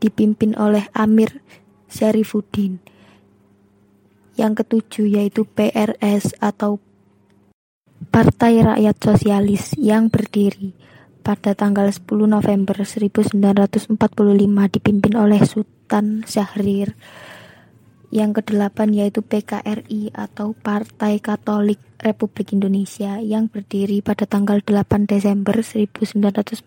dipimpin 0.00 0.56
oleh 0.56 0.88
Amir 0.96 1.44
Syarifuddin. 1.92 2.80
Yang 4.40 4.52
ketujuh 4.64 5.06
yaitu 5.20 5.44
PRS 5.44 6.32
atau 6.40 6.80
Partai 8.08 8.64
Rakyat 8.64 8.96
Sosialis 8.96 9.76
yang 9.76 10.08
berdiri 10.08 10.89
pada 11.20 11.52
tanggal 11.52 11.86
10 11.86 12.08
November 12.24 12.80
1945 12.80 13.94
dipimpin 14.72 15.14
oleh 15.14 15.40
Sultan 15.44 16.24
Syahrir. 16.24 16.96
Yang 18.10 18.42
kedelapan 18.42 18.90
yaitu 18.90 19.22
PKRI 19.22 20.10
atau 20.10 20.50
Partai 20.56 21.22
Katolik 21.22 21.78
Republik 22.02 22.50
Indonesia 22.50 23.22
yang 23.22 23.46
berdiri 23.46 24.02
pada 24.02 24.26
tanggal 24.26 24.64
8 24.64 25.06
Desember 25.06 25.60
1945 25.60 26.66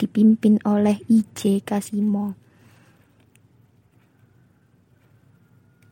dipimpin 0.00 0.58
oleh 0.66 0.98
IJ 1.06 1.62
Kasimo. 1.62 2.34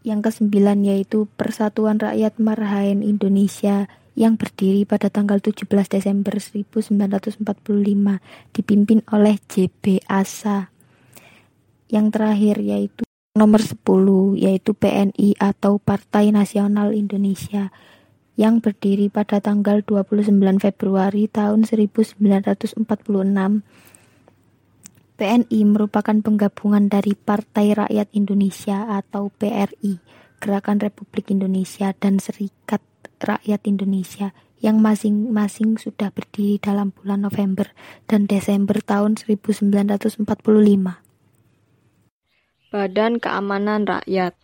Yang 0.03 0.21
kesembilan 0.33 0.83
yaitu 0.83 1.31
Persatuan 1.39 2.03
Rakyat 2.03 2.43
Marhaen 2.43 3.07
Indonesia 3.07 3.87
yang 4.15 4.39
berdiri 4.39 4.87
pada 4.87 5.11
tanggal 5.11 5.43
17 5.43 5.67
Desember 5.91 6.39
1945 6.39 7.43
dipimpin 8.55 9.03
oleh 9.11 9.37
JB 9.51 10.07
Asa. 10.07 10.71
Yang 11.91 12.07
terakhir 12.15 12.57
yaitu 12.63 13.03
nomor 13.35 13.59
10 13.59 13.83
yaitu 14.39 14.71
PNI 14.79 15.35
atau 15.43 15.83
Partai 15.83 16.31
Nasional 16.31 16.95
Indonesia 16.95 17.75
yang 18.35 18.59
berdiri 18.63 19.11
pada 19.11 19.39
tanggal 19.43 19.83
29 19.83 20.31
Februari 20.63 21.27
tahun 21.27 21.67
1946. 21.67 22.79
PNI 25.15 25.61
merupakan 25.63 26.17
penggabungan 26.19 26.91
dari 26.91 27.15
Partai 27.15 27.71
Rakyat 27.75 28.11
Indonesia 28.19 28.91
atau 28.99 29.31
PRI, 29.31 30.03
Gerakan 30.43 30.83
Republik 30.83 31.31
Indonesia 31.31 31.95
dan 31.95 32.19
Serikat 32.19 32.83
rakyat 33.25 33.65
Indonesia 33.65 34.37
yang 34.61 34.81
masing-masing 34.81 35.77
sudah 35.81 36.13
berdiri 36.13 36.57
dalam 36.57 36.93
bulan 36.93 37.25
November 37.25 37.73
dan 38.09 38.25
Desember 38.25 38.81
tahun 38.81 39.21
1945. 39.21 40.25
Badan 42.73 43.13
Keamanan 43.21 43.85
Rakyat 43.85 44.37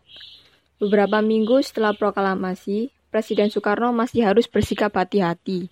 Beberapa 0.81 1.21
minggu 1.21 1.61
setelah 1.61 1.93
proklamasi, 1.93 2.89
Presiden 3.13 3.53
Soekarno 3.53 3.93
masih 3.93 4.25
harus 4.25 4.49
bersikap 4.49 4.97
hati-hati. 4.97 5.69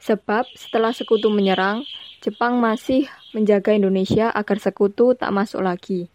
Sebab 0.00 0.44
setelah 0.52 0.92
sekutu 0.92 1.32
menyerang, 1.32 1.88
Jepang 2.20 2.60
masih 2.60 3.08
menjaga 3.32 3.72
Indonesia 3.72 4.28
agar 4.28 4.60
sekutu 4.60 5.16
tak 5.16 5.32
masuk 5.32 5.64
lagi. 5.64 6.12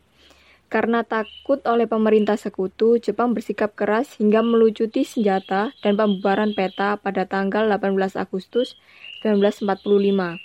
Karena 0.68 1.06
takut 1.06 1.62
oleh 1.70 1.86
pemerintah 1.86 2.36
sekutu, 2.36 2.98
Jepang 2.98 3.38
bersikap 3.38 3.78
keras 3.78 4.18
hingga 4.18 4.42
melucuti 4.42 5.06
senjata 5.06 5.72
dan 5.86 5.94
pembubaran 5.96 6.58
peta 6.58 6.98
pada 6.98 7.30
tanggal 7.30 7.70
18 7.70 8.18
Agustus 8.18 8.76
1945. 9.22 10.42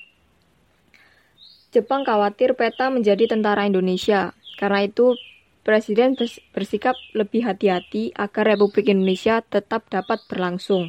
Jepang 1.71 2.03
khawatir 2.05 2.53
peta 2.59 2.93
menjadi 2.93 3.31
tentara 3.31 3.65
Indonesia. 3.65 4.37
Karena 4.61 4.85
itu, 4.85 5.17
Presiden 5.61 6.17
bersikap 6.57 6.97
lebih 7.12 7.45
hati-hati 7.45 8.17
agar 8.17 8.57
Republik 8.57 8.89
Indonesia 8.89 9.45
tetap 9.45 9.85
dapat 9.93 10.25
berlangsung. 10.25 10.89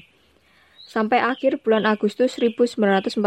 Sampai 0.88 1.20
akhir 1.20 1.60
bulan 1.60 1.84
Agustus 1.84 2.40
1945, 2.40 3.20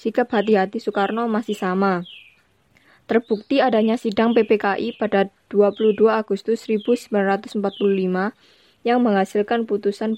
sikap 0.00 0.28
hati-hati 0.32 0.80
Soekarno 0.80 1.28
masih 1.28 1.52
sama. 1.52 2.08
Terbukti 3.04 3.60
adanya 3.60 4.00
sidang 4.00 4.32
PPKI 4.32 4.96
pada 4.96 5.28
22 5.52 5.96
Agustus 6.08 6.64
1945 6.64 7.12
yang 8.84 8.98
menghasilkan 9.04 9.68
putusan 9.68 10.16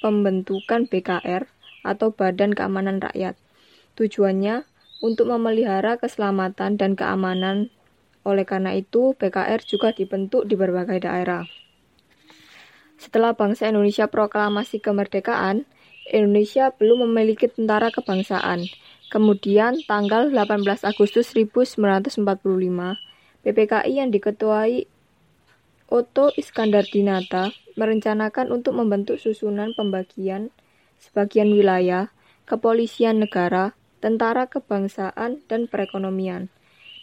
pembentukan 0.00 0.80
BKR 0.88 1.44
atau 1.84 2.08
Badan 2.12 2.56
Keamanan 2.56 3.04
Rakyat. 3.04 3.36
Tujuannya 4.00 4.64
untuk 5.04 5.28
memelihara 5.28 6.00
keselamatan 6.00 6.80
dan 6.80 6.96
keamanan 6.96 7.68
oleh 8.26 8.42
karena 8.42 8.74
itu, 8.74 9.14
PKR 9.14 9.62
juga 9.62 9.94
dibentuk 9.94 10.50
di 10.50 10.58
berbagai 10.58 11.06
daerah. 11.06 11.46
Setelah 12.98 13.38
bangsa 13.38 13.70
Indonesia 13.70 14.10
proklamasi 14.10 14.82
kemerdekaan, 14.82 15.62
Indonesia 16.10 16.74
belum 16.74 17.06
memiliki 17.06 17.46
tentara 17.46 17.94
kebangsaan. 17.94 18.66
Kemudian, 19.06 19.78
tanggal 19.86 20.34
18 20.34 20.82
Agustus 20.82 21.30
1945, 21.30 22.18
PPKI 23.46 23.92
yang 24.02 24.10
diketuai 24.10 24.90
Otto 25.86 26.34
Iskandar 26.34 26.82
Dinata 26.82 27.54
merencanakan 27.78 28.50
untuk 28.50 28.74
membentuk 28.74 29.22
susunan 29.22 29.70
pembagian 29.78 30.50
sebagian 30.98 31.54
wilayah, 31.54 32.10
kepolisian 32.50 33.22
negara, 33.22 33.78
tentara 34.02 34.50
kebangsaan, 34.50 35.46
dan 35.46 35.70
perekonomian. 35.70 36.50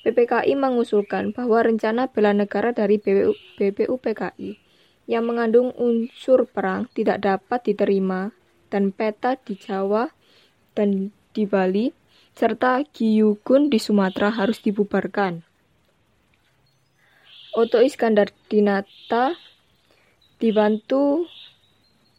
PPKI 0.03 0.59
mengusulkan 0.59 1.31
bahwa 1.31 1.63
rencana 1.63 2.11
bela 2.11 2.35
negara 2.35 2.75
dari 2.75 2.99
BPU, 2.99 3.31
BPUPKI 3.55 4.59
yang 5.07 5.23
mengandung 5.23 5.71
unsur 5.79 6.43
perang 6.47 6.91
tidak 6.91 7.23
dapat 7.23 7.63
diterima 7.63 8.35
dan 8.67 8.91
peta 8.91 9.39
di 9.39 9.55
Jawa 9.55 10.11
dan 10.75 11.15
di 11.33 11.49
Bali 11.49 11.89
serta 12.37 12.85
Giyugun 12.85 13.67
di 13.73 13.81
Sumatera 13.81 14.29
harus 14.29 14.61
dibubarkan. 14.61 15.41
Oto 17.53 17.81
Iskandar 17.81 18.33
Dinata 18.49 19.37
dibantu 20.41 21.29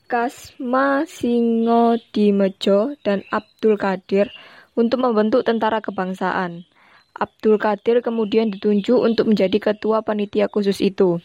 Kasma 0.06 1.02
Singo 1.10 1.98
Dimejo 2.14 2.94
dan 3.02 3.26
Abdul 3.34 3.74
Kadir 3.74 4.30
untuk 4.78 5.02
membentuk 5.02 5.42
tentara 5.42 5.82
kebangsaan. 5.82 6.66
Abdul 7.14 7.62
Qadir 7.62 8.02
kemudian 8.02 8.50
ditunjuk 8.50 8.98
untuk 8.98 9.30
menjadi 9.30 9.58
ketua 9.58 10.02
panitia 10.02 10.50
khusus 10.50 10.82
itu. 10.82 11.22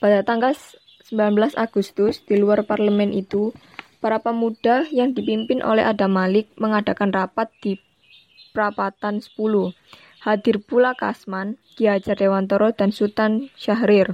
Pada 0.00 0.24
tanggal 0.24 0.56
19 1.04 1.56
Agustus, 1.56 2.24
di 2.24 2.40
luar 2.40 2.64
parlemen 2.64 3.12
itu, 3.12 3.52
para 4.04 4.20
pemuda 4.20 4.84
yang 4.92 5.16
dipimpin 5.16 5.64
oleh 5.64 5.80
Adam 5.80 6.12
Malik 6.12 6.52
mengadakan 6.60 7.08
rapat 7.08 7.48
di 7.64 7.80
Prapatan 8.52 9.24
10. 9.24 9.32
Hadir 10.20 10.60
pula 10.60 10.92
Kasman, 10.92 11.56
Ki 11.72 11.88
Hajar 11.88 12.20
Dewantoro, 12.20 12.68
dan 12.76 12.92
Sultan 12.92 13.48
Syahrir. 13.56 14.12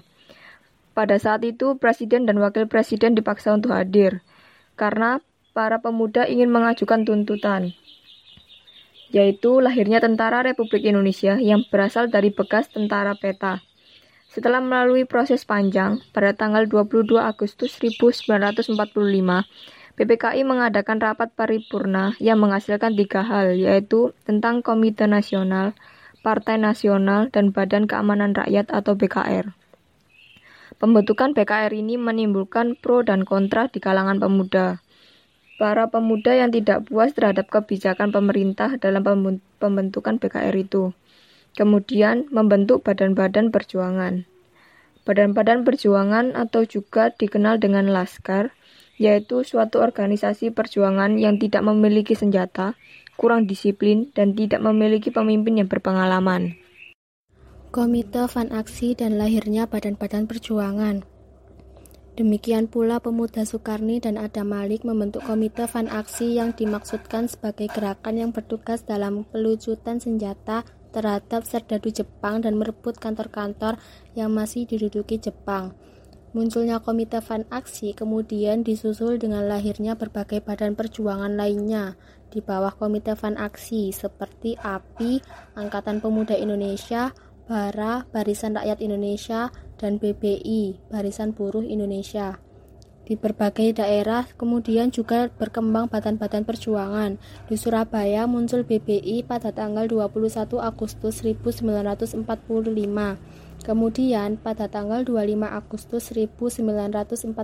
Pada 0.95 1.19
saat 1.19 1.43
itu, 1.43 1.75
presiden 1.75 2.23
dan 2.23 2.39
wakil 2.39 2.71
presiden 2.71 3.19
dipaksa 3.19 3.51
untuk 3.51 3.75
hadir, 3.75 4.23
karena 4.79 5.19
para 5.59 5.83
pemuda 5.83 6.23
ingin 6.31 6.55
mengajukan 6.55 7.03
tuntutan 7.03 7.75
yaitu 9.11 9.59
lahirnya 9.59 9.99
Tentara 9.99 10.47
Republik 10.47 10.87
Indonesia 10.87 11.35
yang 11.35 11.67
berasal 11.67 12.07
dari 12.07 12.31
bekas 12.31 12.71
tentara 12.71 13.19
peta. 13.19 13.59
Setelah 14.31 14.63
melalui 14.63 15.03
proses 15.03 15.43
panjang, 15.43 15.99
pada 16.15 16.31
tanggal 16.31 16.71
22 16.71 17.19
Agustus 17.19 17.75
1945, 17.83 18.71
PPKI 20.01 20.49
mengadakan 20.49 20.97
rapat 20.97 21.29
paripurna 21.37 22.17
yang 22.17 22.41
menghasilkan 22.41 22.97
tiga 22.97 23.21
hal, 23.21 23.53
yaitu 23.53 24.17
tentang 24.25 24.65
Komite 24.65 25.05
Nasional, 25.05 25.77
Partai 26.25 26.57
Nasional, 26.57 27.29
dan 27.29 27.53
Badan 27.53 27.85
Keamanan 27.85 28.33
Rakyat 28.33 28.73
atau 28.73 28.97
BKR. 28.97 29.53
Pembentukan 30.81 31.37
BKR 31.37 31.77
ini 31.77 32.01
menimbulkan 32.01 32.81
pro 32.81 33.05
dan 33.05 33.29
kontra 33.29 33.69
di 33.69 33.85
kalangan 33.85 34.17
pemuda 34.17 34.81
para 35.61 35.93
pemuda 35.93 36.33
yang 36.33 36.49
tidak 36.49 36.89
puas 36.89 37.13
terhadap 37.13 37.53
kebijakan 37.53 38.09
pemerintah 38.09 38.81
dalam 38.81 39.05
pembentukan 39.61 40.17
BKR 40.17 40.57
itu. 40.57 40.97
Kemudian 41.53 42.33
membentuk 42.33 42.81
badan-badan 42.81 43.53
perjuangan. 43.53 44.25
Badan-badan 45.05 45.69
perjuangan 45.69 46.33
atau 46.33 46.65
juga 46.65 47.13
dikenal 47.13 47.61
dengan 47.61 47.93
Laskar, 47.93 48.57
yaitu 49.01 49.41
suatu 49.41 49.81
organisasi 49.81 50.53
perjuangan 50.53 51.17
yang 51.17 51.41
tidak 51.41 51.65
memiliki 51.65 52.13
senjata, 52.13 52.77
kurang 53.17 53.49
disiplin, 53.49 54.13
dan 54.13 54.37
tidak 54.37 54.61
memiliki 54.61 55.09
pemimpin 55.09 55.65
yang 55.65 55.69
berpengalaman. 55.73 56.61
Komite 57.73 58.29
Van 58.29 58.53
Aksi 58.53 58.93
dan 58.93 59.17
lahirnya 59.17 59.65
badan-badan 59.65 60.29
perjuangan. 60.29 61.09
Demikian 62.21 62.69
pula 62.69 63.01
pemuda 63.01 63.49
Soekarni 63.49 64.03
dan 64.03 64.21
Adam 64.21 64.53
Malik 64.53 64.85
membentuk 64.85 65.25
komite 65.25 65.65
Van 65.65 65.89
Aksi 65.89 66.37
yang 66.37 66.53
dimaksudkan 66.53 67.31
sebagai 67.31 67.73
gerakan 67.73 68.21
yang 68.21 68.31
bertugas 68.37 68.85
dalam 68.85 69.25
pelucutan 69.25 69.97
senjata 69.97 70.69
terhadap 70.93 71.47
serdadu 71.49 71.89
Jepang 71.89 72.43
dan 72.45 72.59
merebut 72.59 72.99
kantor-kantor 72.99 73.79
yang 74.13 74.35
masih 74.35 74.67
diduduki 74.69 75.17
Jepang. 75.17 75.73
Munculnya 76.31 76.79
komite 76.79 77.19
Van 77.27 77.43
Aksi 77.51 77.91
kemudian 77.91 78.63
disusul 78.63 79.19
dengan 79.19 79.51
lahirnya 79.51 79.99
berbagai 79.99 80.39
badan 80.47 80.79
perjuangan 80.79 81.35
lainnya 81.35 81.99
di 82.31 82.39
bawah 82.39 82.71
komite 82.71 83.19
Van 83.19 83.35
Aksi 83.35 83.91
seperti 83.91 84.55
API, 84.63 85.19
Angkatan 85.59 85.99
Pemuda 85.99 86.39
Indonesia, 86.39 87.11
BARA, 87.51 88.07
Barisan 88.15 88.55
Rakyat 88.55 88.79
Indonesia, 88.79 89.51
dan 89.83 89.99
BBI, 89.99 90.79
Barisan 90.87 91.35
Buruh 91.35 91.67
Indonesia. 91.67 92.39
Di 93.11 93.19
berbagai 93.19 93.83
daerah 93.83 94.23
kemudian 94.39 94.95
juga 94.95 95.27
berkembang 95.35 95.91
badan-badan 95.91 96.47
perjuangan. 96.47 97.19
Di 97.51 97.59
Surabaya 97.59 98.31
muncul 98.31 98.63
BBI 98.63 99.27
pada 99.27 99.51
tanggal 99.51 99.91
21 99.91 100.63
Agustus 100.63 101.27
1945. 101.27 102.23
Kemudian 103.61 104.41
pada 104.41 104.73
tanggal 104.73 105.05
25 105.05 105.37
Agustus 105.45 106.09
1945 106.17 107.37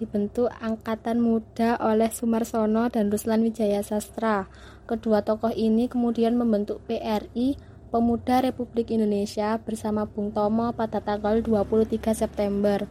dibentuk 0.00 0.48
Angkatan 0.64 1.20
Muda 1.20 1.76
oleh 1.76 2.08
Sumarsono 2.08 2.88
dan 2.88 3.12
Ruslan 3.12 3.44
Wijaya 3.44 3.84
Sastra. 3.84 4.48
Kedua 4.88 5.20
tokoh 5.20 5.52
ini 5.52 5.92
kemudian 5.92 6.40
membentuk 6.40 6.80
PRI 6.88 7.60
Pemuda 7.90 8.40
Republik 8.40 8.88
Indonesia 8.94 9.60
bersama 9.60 10.08
Bung 10.08 10.32
Tomo 10.32 10.72
pada 10.72 11.04
tanggal 11.04 11.42
23 11.44 12.00
September. 12.16 12.88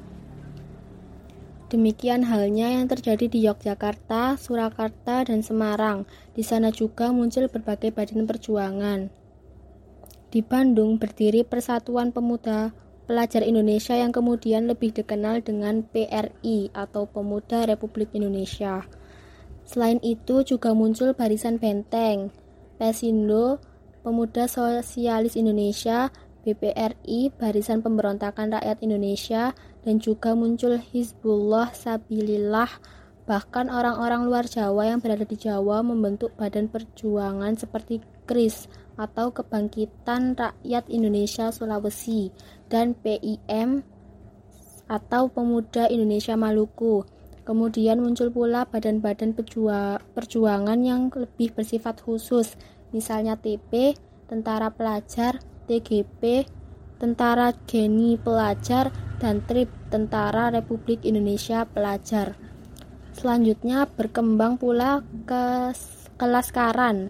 Demikian 1.69 2.25
halnya 2.27 2.77
yang 2.77 2.89
terjadi 2.89 3.29
di 3.29 3.45
Yogyakarta, 3.45 4.35
Surakarta, 4.37 5.23
dan 5.23 5.39
Semarang. 5.45 6.03
Di 6.33 6.41
sana 6.41 6.73
juga 6.73 7.13
muncul 7.13 7.45
berbagai 7.45 7.93
badan 7.93 8.25
perjuangan. 8.25 9.13
Di 10.29 10.45
Bandung 10.45 11.01
berdiri 11.01 11.41
Persatuan 11.41 12.13
Pemuda 12.13 12.69
Pelajar 13.09 13.41
Indonesia 13.41 13.97
yang 13.97 14.13
kemudian 14.13 14.69
lebih 14.69 14.93
dikenal 14.93 15.41
dengan 15.41 15.81
PRI 15.81 16.69
atau 16.69 17.09
Pemuda 17.09 17.65
Republik 17.65 18.13
Indonesia. 18.13 18.85
Selain 19.65 19.97
itu 20.05 20.45
juga 20.45 20.77
muncul 20.77 21.17
Barisan 21.17 21.57
Benteng, 21.57 22.29
Pesindo, 22.77 23.57
Pemuda 24.05 24.45
Sosialis 24.45 25.33
Indonesia, 25.33 26.13
BPRI, 26.45 27.33
Barisan 27.33 27.81
Pemberontakan 27.81 28.53
Rakyat 28.53 28.85
Indonesia, 28.85 29.57
dan 29.81 29.97
juga 29.97 30.37
muncul 30.37 30.77
Hizbullah 30.77 31.73
Sabilillah. 31.73 32.69
Bahkan 33.25 33.73
orang-orang 33.73 34.29
luar 34.29 34.45
Jawa 34.45 34.93
yang 34.93 35.01
berada 35.01 35.25
di 35.25 35.37
Jawa 35.37 35.81
membentuk 35.81 36.37
badan 36.37 36.69
perjuangan 36.69 37.57
seperti 37.57 38.05
KRIS 38.29 38.69
atau 38.99 39.31
Kebangkitan 39.31 40.35
Rakyat 40.35 40.91
Indonesia 40.91 41.47
Sulawesi 41.55 42.35
dan 42.67 42.91
PIM 42.99 43.87
atau 44.91 45.31
Pemuda 45.31 45.87
Indonesia 45.87 46.35
Maluku. 46.35 47.07
Kemudian 47.47 48.03
muncul 48.03 48.29
pula 48.29 48.67
badan-badan 48.67 49.33
perjuangan 50.13 50.79
yang 50.83 51.07
lebih 51.15 51.55
bersifat 51.55 52.03
khusus 52.03 52.59
misalnya 52.91 53.39
TP, 53.39 53.95
Tentara 54.29 54.69
Pelajar, 54.69 55.41
TGP, 55.65 56.45
Tentara 56.99 57.55
Geni 57.65 58.19
Pelajar, 58.19 58.93
dan 59.17 59.41
TRIP, 59.47 59.71
Tentara 59.89 60.53
Republik 60.53 61.01
Indonesia 61.07 61.65
Pelajar. 61.65 62.37
Selanjutnya 63.17 63.89
berkembang 63.89 64.61
pula 64.61 65.01
ke 65.25 65.73
kelaskaran. 66.21 67.09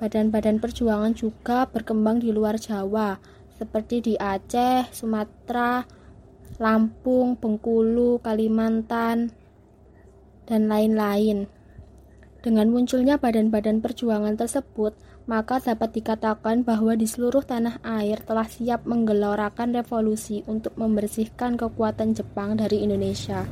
Badan-badan 0.00 0.64
perjuangan 0.64 1.12
juga 1.12 1.68
berkembang 1.68 2.24
di 2.24 2.32
luar 2.32 2.56
Jawa, 2.56 3.20
seperti 3.60 4.00
di 4.00 4.14
Aceh, 4.16 4.88
Sumatera, 4.96 5.84
Lampung, 6.56 7.36
Bengkulu, 7.36 8.16
Kalimantan, 8.24 9.28
dan 10.48 10.72
lain-lain. 10.72 11.44
Dengan 12.40 12.72
munculnya 12.72 13.20
badan-badan 13.20 13.84
perjuangan 13.84 14.40
tersebut, 14.40 14.96
maka 15.28 15.60
dapat 15.60 15.92
dikatakan 15.92 16.64
bahwa 16.64 16.96
di 16.96 17.04
seluruh 17.04 17.44
tanah 17.44 17.84
air 17.84 18.24
telah 18.24 18.48
siap 18.48 18.88
menggelorakan 18.88 19.76
revolusi 19.76 20.40
untuk 20.48 20.80
membersihkan 20.80 21.60
kekuatan 21.60 22.16
Jepang 22.16 22.56
dari 22.56 22.80
Indonesia. 22.80 23.44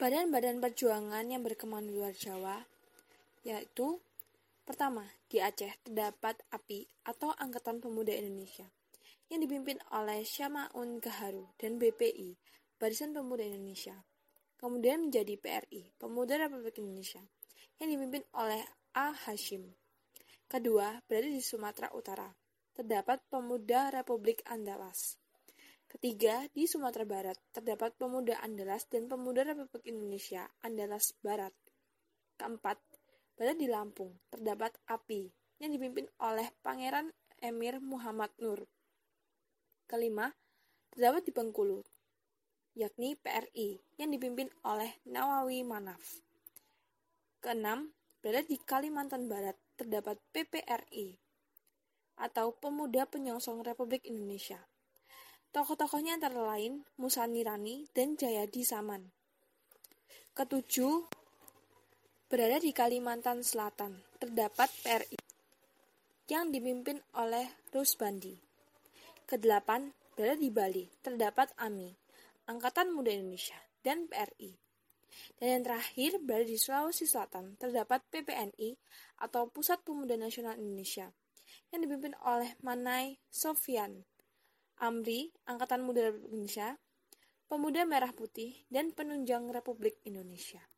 Badan-badan 0.00 0.64
perjuangan 0.64 1.28
yang 1.28 1.44
berkembang 1.44 1.84
di 1.84 1.92
luar 1.92 2.16
Jawa, 2.16 2.73
yaitu 3.44 4.00
pertama, 4.64 5.04
di 5.28 5.38
Aceh 5.38 5.70
terdapat 5.84 6.40
API 6.50 6.88
atau 7.04 7.30
Angkatan 7.36 7.78
Pemuda 7.78 8.16
Indonesia 8.16 8.66
yang 9.28 9.44
dipimpin 9.44 9.78
oleh 9.92 10.24
Syamaun 10.24 10.98
Gaharu 10.98 11.52
dan 11.60 11.76
BPI, 11.76 12.34
Barisan 12.80 13.12
Pemuda 13.12 13.44
Indonesia 13.46 14.00
kemudian 14.64 15.12
menjadi 15.12 15.36
PRI, 15.36 15.92
Pemuda 16.00 16.40
Republik 16.40 16.80
Indonesia, 16.80 17.20
yang 17.76 17.92
dipimpin 17.92 18.24
oleh 18.32 18.64
A. 18.96 19.12
Hashim. 19.12 19.76
Kedua, 20.48 21.04
berada 21.04 21.28
di 21.28 21.44
Sumatera 21.44 21.92
Utara. 21.92 22.32
Terdapat 22.72 23.20
Pemuda 23.28 23.92
Republik 23.92 24.40
Andalas. 24.48 25.20
Ketiga, 25.84 26.48
di 26.50 26.64
Sumatera 26.64 27.04
Barat 27.04 27.36
terdapat 27.52 27.92
Pemuda 28.00 28.40
Andalas 28.40 28.88
dan 28.88 29.04
Pemuda 29.04 29.44
Republik 29.44 29.84
Indonesia 29.84 30.48
Andalas 30.64 31.12
Barat. 31.20 31.52
Keempat, 32.40 32.80
berada 33.34 33.58
di 33.58 33.68
Lampung 33.70 34.14
terdapat 34.30 34.74
API 34.86 35.30
yang 35.62 35.70
dipimpin 35.74 36.10
oleh 36.22 36.50
Pangeran 36.62 37.10
Emir 37.38 37.78
Muhammad 37.82 38.30
Nur. 38.40 38.66
Kelima, 39.86 40.32
terdapat 40.90 41.28
di 41.28 41.32
Bengkulu 41.34 41.84
yakni 42.74 43.14
PRI 43.14 43.78
yang 44.02 44.10
dipimpin 44.10 44.50
oleh 44.66 44.98
Nawawi 45.06 45.62
Manaf. 45.62 46.02
Keenam, 47.38 47.94
berada 48.18 48.50
di 48.50 48.58
Kalimantan 48.58 49.30
Barat 49.30 49.54
terdapat 49.78 50.18
PPRI 50.34 51.14
atau 52.18 52.54
Pemuda 52.58 53.06
Penyongsong 53.06 53.62
Republik 53.62 54.02
Indonesia. 54.06 54.58
Tokoh-tokohnya 55.54 56.18
antara 56.18 56.42
lain 56.42 56.82
Musa 56.98 57.30
Nirani 57.30 57.86
dan 57.94 58.18
Jayadi 58.18 58.66
Saman. 58.66 59.14
Ketujuh, 60.34 61.06
berada 62.34 62.58
di 62.58 62.74
Kalimantan 62.74 63.46
Selatan 63.46 63.94
terdapat 64.18 64.66
PRI 64.82 65.22
yang 66.26 66.50
dipimpin 66.50 66.98
oleh 67.14 67.46
Rusbandi. 67.70 68.34
Kedelapan, 69.22 69.94
berada 70.18 70.42
di 70.42 70.50
Bali 70.50 70.82
terdapat 70.98 71.54
AMI 71.54 71.94
Angkatan 72.50 72.90
Muda 72.90 73.14
Indonesia, 73.14 73.54
dan 73.86 74.10
PRI. 74.10 74.50
Dan 75.38 75.46
yang 75.46 75.62
terakhir 75.62 76.18
berada 76.26 76.42
di 76.50 76.58
Sulawesi 76.58 77.06
Selatan 77.06 77.54
terdapat 77.54 78.02
PPNI 78.10 78.82
atau 79.22 79.46
Pusat 79.46 79.86
Pemuda 79.86 80.18
Nasional 80.18 80.58
Indonesia 80.58 81.06
yang 81.70 81.86
dipimpin 81.86 82.18
oleh 82.18 82.58
Manai 82.66 83.14
Sofian, 83.30 84.02
Amri, 84.82 85.30
Angkatan 85.46 85.86
Muda 85.86 86.10
Indonesia, 86.10 86.74
Pemuda 87.46 87.86
Merah 87.86 88.10
Putih, 88.10 88.66
dan 88.74 88.90
Penunjang 88.90 89.46
Republik 89.54 90.02
Indonesia. 90.02 90.73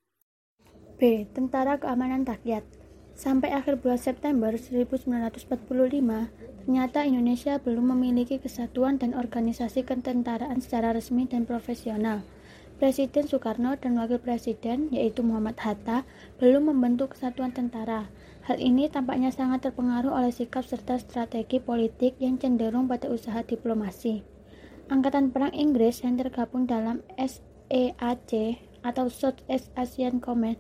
B. 0.97 1.29
Tentara 1.29 1.77
Keamanan 1.77 2.25
Rakyat 2.25 2.65
Sampai 3.13 3.53
akhir 3.53 3.85
bulan 3.85 4.01
September 4.01 4.49
1945, 4.57 5.45
ternyata 6.65 7.05
Indonesia 7.05 7.61
belum 7.61 7.93
memiliki 7.93 8.41
kesatuan 8.41 8.97
dan 8.97 9.13
organisasi 9.13 9.85
ketentaraan 9.85 10.57
secara 10.65 10.97
resmi 10.97 11.29
dan 11.29 11.45
profesional. 11.45 12.25
Presiden 12.81 13.29
Soekarno 13.29 13.77
dan 13.77 14.01
Wakil 14.01 14.25
Presiden, 14.25 14.89
yaitu 14.89 15.21
Muhammad 15.21 15.61
Hatta, 15.61 16.09
belum 16.41 16.73
membentuk 16.73 17.13
kesatuan 17.13 17.53
tentara. 17.53 18.09
Hal 18.49 18.57
ini 18.57 18.89
tampaknya 18.89 19.29
sangat 19.29 19.69
terpengaruh 19.69 20.17
oleh 20.17 20.33
sikap 20.33 20.65
serta 20.65 20.97
strategi 20.97 21.61
politik 21.61 22.17
yang 22.25 22.41
cenderung 22.41 22.89
pada 22.89 23.13
usaha 23.13 23.45
diplomasi. 23.45 24.25
Angkatan 24.89 25.29
Perang 25.29 25.53
Inggris 25.53 26.01
yang 26.01 26.17
tergabung 26.17 26.65
dalam 26.65 27.05
SEAC 27.21 28.65
atau 28.81 29.11
South 29.11 29.43
East 29.51 29.69
Asian 29.75 30.23
Command 30.23 30.57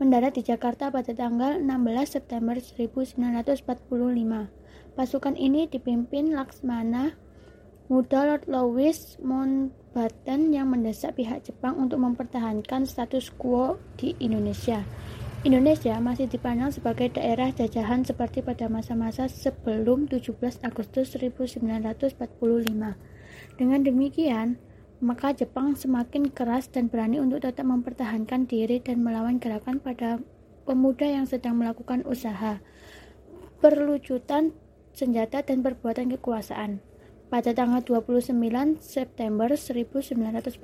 mendarat 0.00 0.32
di 0.32 0.40
Jakarta 0.40 0.88
pada 0.88 1.12
tanggal 1.12 1.60
16 1.60 2.16
September 2.16 2.56
1945. 2.56 3.68
Pasukan 4.96 5.36
ini 5.36 5.68
dipimpin 5.68 6.32
Laksmana 6.32 7.12
Muda 7.92 8.24
Lord 8.24 8.48
Louis 8.48 8.96
Mountbatten 9.20 10.56
yang 10.56 10.72
mendesak 10.72 11.20
pihak 11.20 11.44
Jepang 11.44 11.76
untuk 11.76 12.00
mempertahankan 12.00 12.88
status 12.88 13.28
quo 13.36 13.76
di 14.00 14.16
Indonesia. 14.24 14.88
Indonesia 15.44 16.00
masih 16.00 16.32
dipandang 16.32 16.72
sebagai 16.72 17.12
daerah 17.12 17.52
jajahan 17.52 18.00
seperti 18.00 18.40
pada 18.40 18.72
masa-masa 18.72 19.28
sebelum 19.28 20.08
17 20.08 20.32
Agustus 20.64 21.12
1945. 21.12 22.16
Dengan 23.60 23.80
demikian, 23.84 24.56
maka 25.00 25.32
Jepang 25.32 25.72
semakin 25.72 26.28
keras 26.28 26.68
dan 26.68 26.92
berani 26.92 27.16
untuk 27.24 27.40
tetap 27.40 27.64
mempertahankan 27.64 28.44
diri 28.44 28.84
dan 28.84 29.00
melawan 29.00 29.40
gerakan 29.40 29.80
pada 29.80 30.20
pemuda 30.68 31.08
yang 31.08 31.24
sedang 31.24 31.56
melakukan 31.56 32.04
usaha, 32.04 32.60
perlucutan 33.64 34.52
senjata 34.92 35.40
dan 35.40 35.64
perbuatan 35.64 36.12
kekuasaan. 36.20 36.84
Pada 37.32 37.56
tanggal 37.56 37.80
29 37.80 38.36
September 38.84 39.48
1945, 39.56 40.60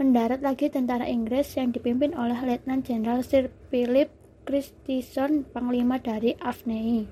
mendarat 0.00 0.40
lagi 0.40 0.72
tentara 0.72 1.04
Inggris 1.04 1.60
yang 1.60 1.76
dipimpin 1.76 2.16
oleh 2.16 2.40
Letnan 2.40 2.80
Jenderal 2.80 3.20
Sir 3.20 3.52
Philip 3.68 4.08
Christison, 4.48 5.44
panglima 5.44 6.00
dari 6.00 6.40
Afnei. 6.40 7.04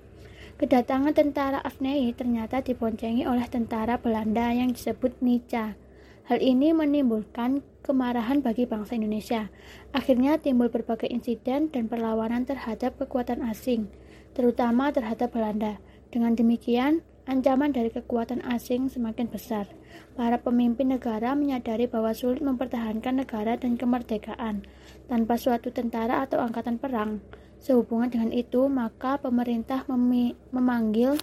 Kedatangan 0.56 1.12
tentara 1.12 1.60
Afnei 1.60 2.08
ternyata 2.16 2.64
diboncengi 2.64 3.28
oleh 3.28 3.44
tentara 3.44 4.00
Belanda 4.00 4.50
yang 4.50 4.72
disebut 4.72 5.20
Nica 5.20 5.87
Hal 6.28 6.44
ini 6.44 6.76
menimbulkan 6.76 7.64
kemarahan 7.80 8.44
bagi 8.44 8.68
bangsa 8.68 9.00
Indonesia. 9.00 9.48
Akhirnya 9.96 10.36
timbul 10.36 10.68
berbagai 10.68 11.08
insiden 11.08 11.72
dan 11.72 11.88
perlawanan 11.88 12.44
terhadap 12.44 13.00
kekuatan 13.00 13.40
asing, 13.48 13.88
terutama 14.36 14.92
terhadap 14.92 15.32
Belanda. 15.32 15.80
Dengan 16.12 16.36
demikian, 16.36 17.00
ancaman 17.24 17.72
dari 17.72 17.88
kekuatan 17.88 18.44
asing 18.44 18.92
semakin 18.92 19.32
besar. 19.32 19.72
Para 20.20 20.36
pemimpin 20.36 20.92
negara 20.92 21.32
menyadari 21.32 21.88
bahwa 21.88 22.12
sulit 22.12 22.44
mempertahankan 22.44 23.24
negara 23.24 23.56
dan 23.56 23.80
kemerdekaan 23.80 24.68
tanpa 25.08 25.40
suatu 25.40 25.72
tentara 25.72 26.28
atau 26.28 26.44
angkatan 26.44 26.76
perang. 26.76 27.24
Sehubungan 27.56 28.12
dengan 28.12 28.36
itu, 28.36 28.68
maka 28.68 29.16
pemerintah 29.16 29.88
memanggil 30.52 31.16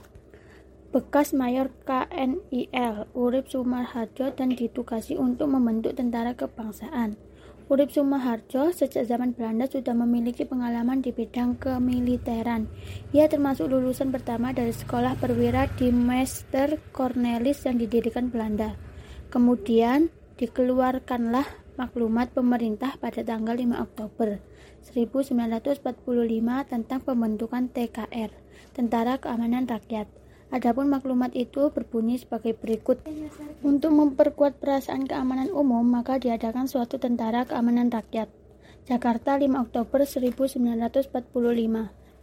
bekas 0.95 1.35
mayor 1.35 1.75
KNIL 1.83 3.11
Urip 3.11 3.51
Sumarharjo 3.51 4.31
dan 4.31 4.55
ditugasi 4.55 5.19
untuk 5.19 5.51
membentuk 5.51 5.91
tentara 5.99 6.31
kebangsaan. 6.39 7.19
Urip 7.67 7.91
Sumarharjo 7.91 8.71
sejak 8.71 9.03
zaman 9.03 9.35
Belanda 9.35 9.67
sudah 9.67 9.91
memiliki 9.91 10.47
pengalaman 10.47 11.03
di 11.03 11.11
bidang 11.11 11.59
kemiliteran. 11.59 12.71
Ia 13.11 13.27
termasuk 13.27 13.75
lulusan 13.75 14.15
pertama 14.15 14.55
dari 14.55 14.71
sekolah 14.71 15.19
perwira 15.19 15.67
di 15.75 15.91
Meester 15.91 16.79
Cornelis 16.95 17.67
yang 17.67 17.75
didirikan 17.75 18.31
Belanda. 18.31 18.79
Kemudian 19.27 20.07
dikeluarkanlah 20.39 21.75
maklumat 21.75 22.31
pemerintah 22.31 22.95
pada 23.03 23.19
tanggal 23.19 23.59
5 23.59 23.83
Oktober 23.83 24.39
1945 24.95 26.71
tentang 26.71 26.99
pembentukan 27.03 27.67
TKR, 27.67 28.31
Tentara 28.71 29.19
Keamanan 29.19 29.67
Rakyat. 29.67 30.23
Adapun 30.53 30.89
maklumat 30.89 31.33
itu 31.33 31.73
berbunyi 31.73 32.21
sebagai 32.21 32.53
berikut. 32.53 33.01
Untuk 33.65 33.91
memperkuat 33.93 34.61
perasaan 34.61 35.09
keamanan 35.09 35.49
umum, 35.49 35.81
maka 35.81 36.21
diadakan 36.21 36.69
suatu 36.69 37.01
tentara 37.01 37.49
keamanan 37.49 37.89
rakyat. 37.89 38.29
Jakarta 38.85 39.41
5 39.41 39.49
Oktober 39.65 40.05
1945. 40.05 41.09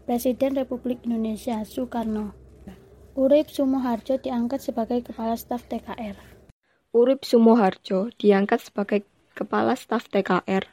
Presiden 0.06 0.54
Republik 0.54 1.02
Indonesia 1.02 1.62
Soekarno. 1.66 2.34
Urip 3.12 3.52
Sumoharjo 3.52 4.16
diangkat 4.16 4.64
sebagai 4.64 5.04
Kepala 5.04 5.36
Staf 5.36 5.68
TKR. 5.68 6.16
Urip 6.96 7.28
Sumoharjo 7.28 8.08
diangkat 8.16 8.72
sebagai 8.72 9.04
Kepala 9.36 9.76
Staf 9.76 10.08
TKR. 10.08 10.64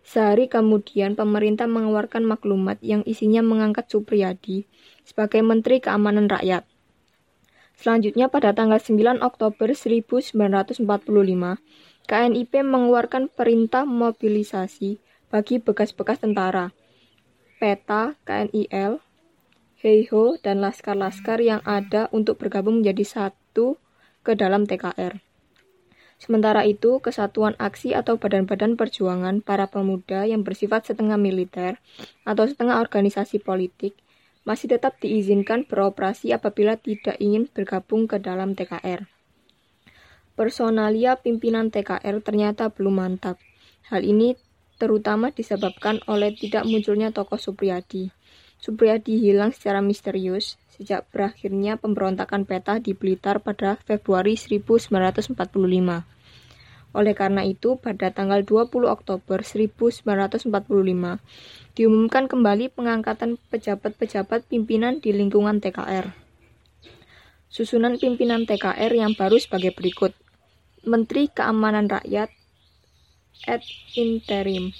Sehari 0.00 0.48
kemudian 0.48 1.14
pemerintah 1.14 1.68
mengeluarkan 1.68 2.24
maklumat 2.26 2.80
yang 2.80 3.04
isinya 3.04 3.44
mengangkat 3.44 3.92
Supriyadi 3.92 4.66
sebagai 5.04 5.44
Menteri 5.44 5.78
Keamanan 5.84 6.32
Rakyat. 6.32 6.64
Selanjutnya 7.82 8.30
pada 8.30 8.54
tanggal 8.54 8.78
9 8.78 9.18
Oktober 9.26 9.74
1945, 9.74 10.86
KNIP 12.06 12.52
mengeluarkan 12.62 13.26
perintah 13.26 13.82
mobilisasi 13.82 15.02
bagi 15.34 15.58
bekas-bekas 15.58 16.22
tentara. 16.22 16.70
Peta 17.58 18.14
KNIL 18.22 19.02
Heiho, 19.82 20.38
dan 20.38 20.62
laskar-laskar 20.62 21.42
yang 21.42 21.58
ada 21.66 22.06
untuk 22.14 22.38
bergabung 22.38 22.86
menjadi 22.86 23.02
satu 23.02 23.82
ke 24.22 24.38
dalam 24.38 24.62
TKR. 24.62 25.18
Sementara 26.22 26.62
itu, 26.62 27.02
kesatuan 27.02 27.58
aksi 27.58 27.98
atau 27.98 28.14
badan-badan 28.14 28.78
perjuangan 28.78 29.42
para 29.42 29.66
pemuda 29.66 30.22
yang 30.22 30.46
bersifat 30.46 30.86
setengah 30.86 31.18
militer 31.18 31.82
atau 32.22 32.46
setengah 32.46 32.78
organisasi 32.78 33.42
politik 33.42 33.98
masih 34.42 34.74
tetap 34.74 34.98
diizinkan 34.98 35.66
beroperasi 35.66 36.34
apabila 36.34 36.74
tidak 36.78 37.14
ingin 37.22 37.46
bergabung 37.46 38.10
ke 38.10 38.18
dalam 38.18 38.58
TKR. 38.58 39.06
Personalia 40.32 41.20
pimpinan 41.20 41.68
TKR 41.68 42.24
ternyata 42.24 42.72
belum 42.72 42.98
mantap. 42.98 43.36
Hal 43.92 44.02
ini 44.02 44.34
terutama 44.80 45.30
disebabkan 45.30 46.02
oleh 46.10 46.34
tidak 46.34 46.66
munculnya 46.66 47.14
tokoh 47.14 47.38
Supriyadi. 47.38 48.10
Supriyadi 48.58 49.18
hilang 49.18 49.54
secara 49.54 49.82
misterius 49.82 50.58
sejak 50.72 51.06
berakhirnya 51.12 51.76
pemberontakan 51.78 52.48
peta 52.48 52.80
di 52.80 52.96
Blitar 52.96 53.38
pada 53.44 53.78
Februari 53.84 54.34
1945. 54.34 56.11
Oleh 56.92 57.16
karena 57.16 57.44
itu, 57.44 57.80
pada 57.80 58.12
tanggal 58.12 58.44
20 58.44 58.88
Oktober 58.88 59.40
1945, 59.40 60.44
diumumkan 61.72 62.24
kembali 62.28 62.72
pengangkatan 62.72 63.40
pejabat-pejabat 63.48 64.44
pimpinan 64.48 65.00
di 65.00 65.16
lingkungan 65.16 65.60
TKR. 65.60 66.12
Susunan 67.52 68.00
pimpinan 68.00 68.44
TKR 68.44 68.92
yang 68.92 69.12
baru 69.16 69.36
sebagai 69.36 69.72
berikut. 69.76 70.12
Menteri 70.82 71.30
Keamanan 71.30 71.86
Rakyat 71.86 72.28
ad 73.46 73.62
interim 73.94 74.74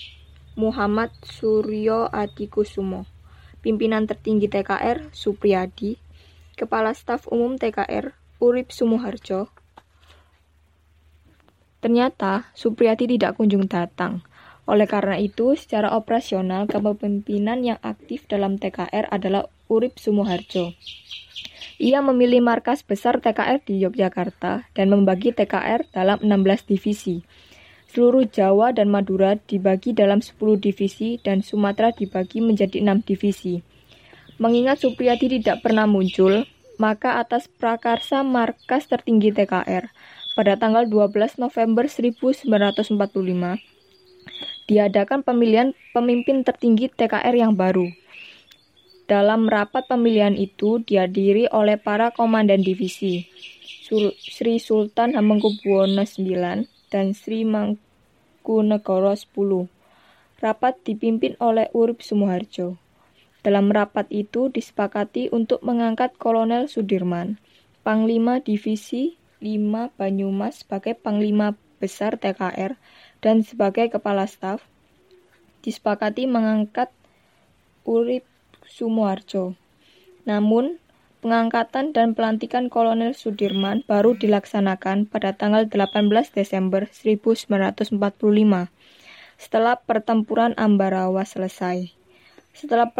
Muhammad 0.59 1.15
Suryo 1.23 2.11
Adikusumo 2.11 3.07
pimpinan 3.63 4.11
tertinggi 4.11 4.51
TKR 4.51 5.15
Supriyadi, 5.15 5.97
Kepala 6.59 6.93
Staf 6.93 7.31
Umum 7.31 7.57
TKR 7.57 8.11
Urip 8.43 8.75
Sumuharjo. 8.75 9.62
Ternyata 11.83 12.47
Supriyadi 12.55 13.19
tidak 13.19 13.43
kunjung 13.43 13.67
datang. 13.67 14.23
Oleh 14.71 14.87
karena 14.87 15.19
itu, 15.19 15.59
secara 15.59 15.91
operasional 15.99 16.71
kepemimpinan 16.71 17.67
yang 17.67 17.79
aktif 17.83 18.31
dalam 18.31 18.55
TKR 18.55 19.11
adalah 19.11 19.51
Urip 19.67 19.99
Sumuharjo. 19.99 20.79
Ia 21.83 21.99
memilih 21.99 22.39
markas 22.39 22.87
besar 22.87 23.19
TKR 23.19 23.59
di 23.67 23.83
Yogyakarta 23.83 24.71
dan 24.71 24.87
membagi 24.95 25.35
TKR 25.35 25.91
dalam 25.91 26.23
16 26.23 26.71
divisi. 26.71 27.27
Seluruh 27.91 28.31
Jawa 28.31 28.71
dan 28.71 28.87
Madura 28.87 29.35
dibagi 29.35 29.91
dalam 29.91 30.23
10 30.23 30.39
divisi 30.63 31.19
dan 31.19 31.43
Sumatera 31.43 31.91
dibagi 31.91 32.39
menjadi 32.39 32.79
6 32.79 33.03
divisi. 33.03 33.59
Mengingat 34.39 34.87
Supriyadi 34.87 35.43
tidak 35.43 35.67
pernah 35.67 35.91
muncul, 35.91 36.47
maka 36.79 37.19
atas 37.19 37.51
prakarsa 37.51 38.23
markas 38.23 38.87
tertinggi 38.87 39.35
TKR 39.35 39.91
pada 40.33 40.57
tanggal 40.57 40.89
12 40.89 41.37
November 41.37 41.85
1945 41.89 42.49
diadakan 44.71 45.21
pemilihan 45.21 45.77
pemimpin 45.93 46.47
tertinggi 46.47 46.89
TKR 46.89 47.35
yang 47.37 47.53
baru. 47.53 47.91
Dalam 49.11 49.51
rapat 49.51 49.85
pemilihan 49.91 50.33
itu 50.33 50.81
dihadiri 50.81 51.51
oleh 51.53 51.77
para 51.77 52.15
komandan 52.15 52.65
divisi, 52.65 53.29
Sri 54.17 54.57
Sultan 54.57 55.13
Hamengkubuwono 55.13 56.07
IX 56.07 56.65
dan 56.89 57.13
Sri 57.13 57.45
Mangkunegoro 57.45 59.13
10. 59.13 59.69
Rapat 60.41 60.75
dipimpin 60.87 61.37
oleh 61.45 61.69
Urip 61.77 62.01
Sumoharjo. 62.01 62.81
Dalam 63.43 63.69
rapat 63.75 64.07
itu 64.09 64.49
disepakati 64.49 65.29
untuk 65.35 65.61
mengangkat 65.67 66.15
Kolonel 66.17 66.71
Sudirman, 66.71 67.43
Panglima 67.83 68.39
Divisi 68.39 69.19
5 69.43 69.99
Banyumas 69.99 70.63
sebagai 70.63 70.95
Panglima 70.95 71.59
Besar 71.83 72.15
TKR 72.17 72.79
dan 73.19 73.43
sebagai 73.43 73.91
Kepala 73.91 74.31
Staf. 74.31 74.63
Disepakati 75.67 76.31
mengangkat 76.31 76.95
Urip 77.83 78.23
Sumoharjo. 78.65 79.59
Namun, 80.23 80.79
Pengangkatan 81.23 81.95
dan 81.95 82.19
pelantikan 82.19 82.67
Kolonel 82.67 83.15
Sudirman 83.15 83.87
baru 83.87 84.19
dilaksanakan 84.19 85.07
pada 85.07 85.31
tanggal 85.31 85.71
18 85.71 86.11
Desember 86.35 86.91
1945 86.91 87.95
setelah 89.39 89.79
pertempuran 89.79 90.51
Ambarawa 90.59 91.23
selesai. 91.23 91.95
Setelah 92.51 92.91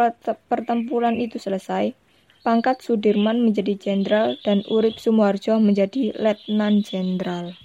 pertempuran 0.47 1.19
itu 1.19 1.35
selesai, 1.35 1.99
pangkat 2.43 2.83
Sudirman 2.83 3.41
menjadi 3.41 3.79
jenderal 3.79 4.35
dan 4.43 4.67
Urip 4.67 4.99
Sumoharjo 4.99 5.57
menjadi 5.63 6.11
letnan 6.13 6.83
jenderal. 6.83 7.55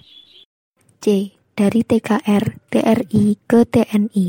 C. 1.03 1.35
Dari 1.59 1.83
TKR, 1.83 2.71
TRI 2.71 3.35
ke 3.43 3.67
TNI 3.67 4.27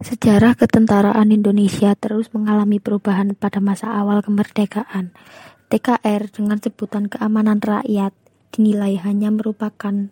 Sejarah 0.00 0.56
ketentaraan 0.56 1.28
Indonesia 1.28 1.92
terus 1.92 2.32
mengalami 2.32 2.80
perubahan 2.80 3.36
pada 3.36 3.60
masa 3.60 3.92
awal 3.92 4.24
kemerdekaan. 4.24 5.12
TKR 5.68 6.32
dengan 6.32 6.56
sebutan 6.56 7.12
keamanan 7.12 7.60
rakyat 7.60 8.16
dinilai 8.48 8.96
hanya 9.04 9.28
merupakan 9.28 10.08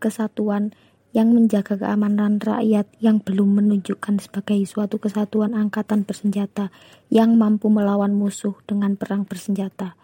kesatuan 0.00 0.72
yang 1.16 1.32
menjaga 1.32 1.80
keamanan 1.80 2.36
rakyat 2.36 2.84
yang 3.00 3.24
belum 3.24 3.64
menunjukkan 3.64 4.20
sebagai 4.20 4.60
suatu 4.68 5.00
kesatuan 5.00 5.56
angkatan 5.56 6.04
bersenjata 6.04 6.68
yang 7.08 7.40
mampu 7.40 7.72
melawan 7.72 8.12
musuh 8.12 8.56
dengan 8.68 8.94
perang 8.94 9.24
bersenjata. 9.24 9.96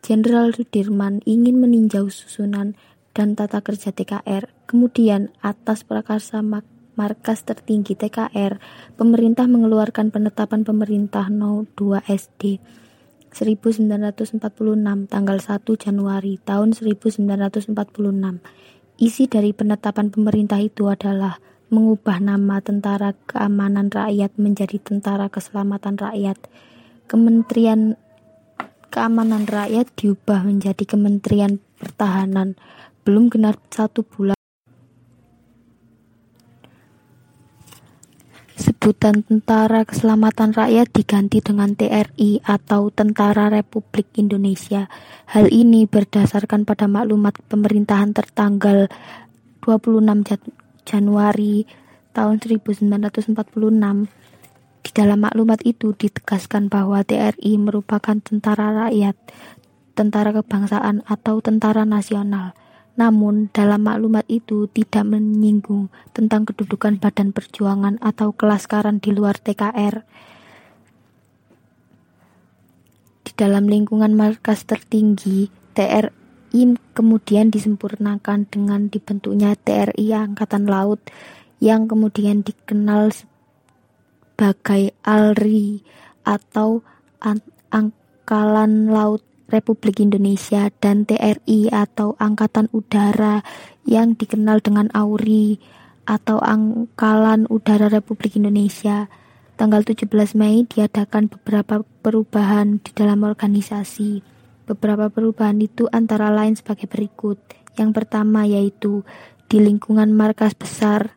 Jenderal 0.00 0.54
Sudirman 0.56 1.20
ingin 1.28 1.60
meninjau 1.60 2.08
susunan 2.08 2.78
dan 3.12 3.34
tata 3.34 3.60
kerja 3.60 3.90
TKR, 3.92 4.48
kemudian 4.64 5.34
atas 5.42 5.82
prakarsa 5.84 6.40
markas 6.94 7.42
tertinggi 7.44 7.98
TKR, 7.98 8.62
pemerintah 8.94 9.50
mengeluarkan 9.50 10.14
penetapan 10.14 10.62
pemerintah 10.62 11.26
No 11.28 11.66
2 11.76 12.08
SD 12.08 12.62
1946 13.28 15.12
tanggal 15.12 15.38
1 15.38 15.84
Januari 15.84 16.40
tahun 16.40 16.72
1946. 16.72 17.74
Isi 18.98 19.30
dari 19.30 19.54
penetapan 19.54 20.10
pemerintah 20.10 20.58
itu 20.58 20.90
adalah 20.90 21.38
mengubah 21.70 22.18
nama 22.18 22.58
Tentara 22.58 23.14
Keamanan 23.30 23.94
Rakyat 23.94 24.34
menjadi 24.42 24.74
Tentara 24.82 25.30
Keselamatan 25.30 25.94
Rakyat. 25.94 26.34
Kementerian 27.06 27.94
Keamanan 28.90 29.46
Rakyat 29.46 29.94
diubah 29.94 30.42
menjadi 30.42 30.82
Kementerian 30.82 31.62
Pertahanan. 31.78 32.58
Belum 33.06 33.30
genap 33.30 33.62
satu 33.70 34.02
bulan 34.02 34.37
Sebutan 38.88 39.20
Tentara 39.20 39.84
Keselamatan 39.84 40.56
Rakyat 40.56 40.88
diganti 40.96 41.44
dengan 41.44 41.76
TRI 41.76 42.40
atau 42.40 42.88
Tentara 42.88 43.52
Republik 43.52 44.08
Indonesia. 44.16 44.88
Hal 45.28 45.52
ini 45.52 45.84
berdasarkan 45.84 46.64
pada 46.64 46.88
maklumat 46.88 47.36
pemerintahan 47.52 48.16
tertanggal 48.16 48.88
26 49.60 50.40
Januari 50.88 51.68
tahun 52.16 52.40
1946. 52.40 54.08
Di 54.80 54.90
dalam 54.96 55.20
maklumat 55.20 55.60
itu 55.68 55.92
ditegaskan 55.92 56.72
bahwa 56.72 57.04
TRI 57.04 57.60
merupakan 57.60 58.16
tentara 58.16 58.88
rakyat, 58.88 59.20
tentara 59.92 60.32
kebangsaan 60.32 61.04
atau 61.04 61.44
tentara 61.44 61.84
nasional. 61.84 62.56
Namun, 62.98 63.46
dalam 63.54 63.86
maklumat 63.86 64.26
itu 64.26 64.66
tidak 64.74 65.06
menyinggung 65.06 65.86
tentang 66.10 66.42
kedudukan 66.50 66.98
badan 66.98 67.30
perjuangan 67.30 68.02
atau 68.02 68.34
kelaskaran 68.34 68.98
di 68.98 69.14
luar 69.14 69.38
TKR. 69.38 70.02
Di 73.22 73.32
dalam 73.38 73.70
lingkungan 73.70 74.18
markas 74.18 74.66
tertinggi, 74.66 75.46
TRI 75.78 76.74
kemudian 76.90 77.54
disempurnakan 77.54 78.50
dengan 78.50 78.90
dibentuknya 78.90 79.54
TRI 79.54 80.10
Angkatan 80.10 80.66
Laut 80.66 80.98
yang 81.62 81.86
kemudian 81.86 82.42
dikenal 82.42 83.14
sebagai 83.14 84.90
ALRI 85.06 85.86
atau 86.26 86.82
Angkalan 87.70 88.90
Laut 88.90 89.22
Republik 89.48 90.04
Indonesia 90.04 90.68
dan 90.78 91.08
TRI 91.08 91.72
atau 91.72 92.12
Angkatan 92.20 92.68
Udara 92.76 93.40
yang 93.88 94.12
dikenal 94.12 94.60
dengan 94.60 94.92
AURI 94.92 95.56
atau 96.04 96.36
Angkalan 96.36 97.48
Udara 97.48 97.88
Republik 97.88 98.36
Indonesia. 98.36 99.08
Tanggal 99.56 99.82
17 99.82 100.36
Mei 100.36 100.68
diadakan 100.68 101.32
beberapa 101.32 101.80
perubahan 102.04 102.78
di 102.84 102.92
dalam 102.92 103.24
organisasi. 103.24 104.20
Beberapa 104.68 105.08
perubahan 105.08 105.58
itu 105.64 105.88
antara 105.90 106.28
lain 106.28 106.54
sebagai 106.54 106.86
berikut. 106.86 107.40
Yang 107.80 107.90
pertama 108.04 108.44
yaitu 108.44 109.02
di 109.48 109.64
lingkungan 109.64 110.12
markas 110.12 110.52
besar 110.52 111.16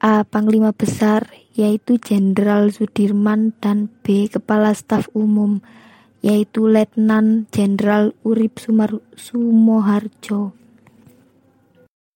A. 0.00 0.22
Panglima 0.24 0.70
Besar 0.72 1.28
yaitu 1.58 1.98
Jenderal 1.98 2.70
Sudirman 2.70 3.52
dan 3.58 3.92
B. 4.06 4.30
Kepala 4.30 4.72
Staf 4.72 5.10
Umum 5.10 5.60
yaitu 6.22 6.66
Letnan 6.66 7.46
Jenderal 7.54 8.14
Urip 8.26 8.58
Sumar 8.58 8.98
Sumoharjo. 9.14 10.54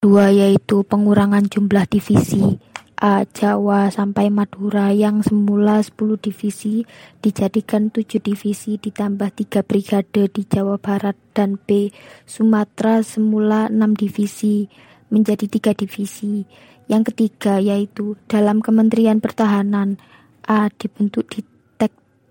Dua 0.03 0.35
yaitu 0.35 0.83
pengurangan 0.83 1.47
jumlah 1.47 1.87
divisi 1.87 2.59
A. 3.03 3.27
Jawa 3.27 3.91
sampai 3.91 4.31
Madura 4.31 4.95
yang 4.95 5.27
semula 5.27 5.83
10 5.83 6.23
divisi 6.23 6.87
dijadikan 7.19 7.91
7 7.91 8.23
divisi 8.23 8.79
ditambah 8.79 9.27
3 9.27 9.67
brigade 9.67 10.31
di 10.31 10.47
Jawa 10.47 10.79
Barat 10.79 11.19
dan 11.35 11.59
B. 11.59 11.91
Sumatera 12.23 13.03
semula 13.03 13.67
6 13.67 13.99
divisi 13.99 14.71
menjadi 15.11 15.51
3 15.51 15.83
divisi. 15.83 16.47
Yang 16.87 17.11
ketiga 17.11 17.59
yaitu 17.59 18.15
dalam 18.31 18.63
Kementerian 18.63 19.19
Pertahanan 19.19 19.99
A. 20.47 20.71
dibentuk 20.71 21.27
di, 21.27 21.43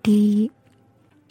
di 0.07 0.19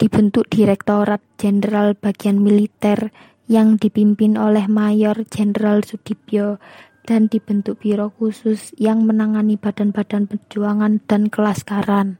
dibentuk 0.01 0.49
Direktorat 0.49 1.21
Jenderal 1.37 1.93
Bagian 1.93 2.41
Militer 2.41 3.13
yang 3.45 3.77
dipimpin 3.77 4.33
oleh 4.33 4.65
Mayor 4.65 5.29
Jenderal 5.29 5.85
Sudibyo 5.85 6.57
dan 7.05 7.29
dibentuk 7.29 7.85
biro 7.85 8.09
khusus 8.09 8.73
yang 8.81 9.05
menangani 9.05 9.61
badan-badan 9.61 10.25
perjuangan 10.25 11.05
dan 11.05 11.29
kelaskaran. 11.29 12.17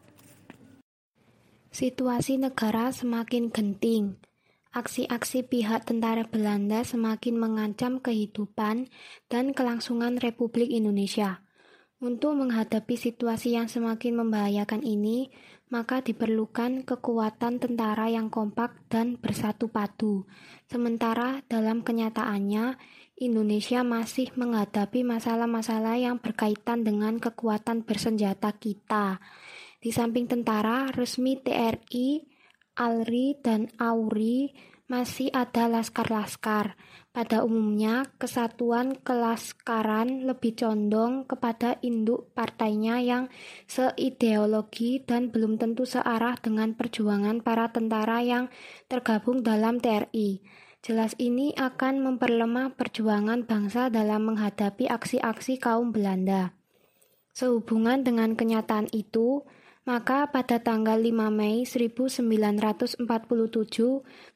Situasi 1.73 2.37
negara 2.37 2.93
semakin 2.93 3.49
genting. 3.49 4.21
Aksi-aksi 4.77 5.49
pihak 5.49 5.89
tentara 5.89 6.29
Belanda 6.29 6.85
semakin 6.85 7.35
mengancam 7.41 7.97
kehidupan 7.97 8.93
dan 9.25 9.57
kelangsungan 9.57 10.21
Republik 10.21 10.69
Indonesia. 10.69 11.41
Untuk 12.01 12.33
menghadapi 12.33 12.97
situasi 12.97 13.57
yang 13.57 13.69
semakin 13.69 14.21
membahayakan 14.25 14.81
ini, 14.81 15.29
maka 15.71 16.03
diperlukan 16.03 16.83
kekuatan 16.83 17.63
tentara 17.63 18.11
yang 18.11 18.27
kompak 18.27 18.75
dan 18.91 19.15
bersatu 19.15 19.71
padu. 19.71 20.27
Sementara 20.67 21.41
dalam 21.47 21.79
kenyataannya, 21.79 22.75
Indonesia 23.23 23.81
masih 23.87 24.35
menghadapi 24.35 25.07
masalah-masalah 25.07 25.95
yang 25.95 26.19
berkaitan 26.19 26.83
dengan 26.83 27.17
kekuatan 27.23 27.87
bersenjata 27.87 28.51
kita. 28.51 29.23
Di 29.79 29.95
samping 29.95 30.27
tentara, 30.27 30.91
resmi 30.91 31.39
TRI, 31.39 32.27
ALRI, 32.75 33.27
dan 33.39 33.71
AURI 33.79 34.70
masih 34.91 35.31
ada 35.31 35.71
laskar-laskar 35.71 36.75
pada 37.15 37.47
umumnya, 37.47 38.11
kesatuan 38.19 38.99
kelaskaran 38.99 40.27
lebih 40.27 40.59
condong 40.59 41.23
kepada 41.23 41.79
induk 41.79 42.31
partainya 42.35 42.99
yang 42.99 43.31
seideologi 43.71 44.99
dan 45.03 45.31
belum 45.31 45.55
tentu 45.55 45.87
searah 45.87 46.35
dengan 46.43 46.75
perjuangan 46.75 47.39
para 47.39 47.71
tentara 47.71 48.19
yang 48.19 48.51
tergabung 48.91 49.47
dalam 49.47 49.79
TRI. 49.79 50.43
Jelas 50.83 51.15
ini 51.19 51.55
akan 51.55 52.03
memperlemah 52.03 52.75
perjuangan 52.75 53.47
bangsa 53.47 53.87
dalam 53.87 54.27
menghadapi 54.27 54.91
aksi-aksi 54.91 55.55
kaum 55.59 55.95
Belanda. 55.95 56.51
Sehubungan 57.31 58.03
dengan 58.03 58.35
kenyataan 58.35 58.91
itu, 58.91 59.47
maka 59.81 60.29
pada 60.29 60.61
tanggal 60.61 61.01
5 61.01 61.09
Mei 61.33 61.65
1947, 61.65 63.01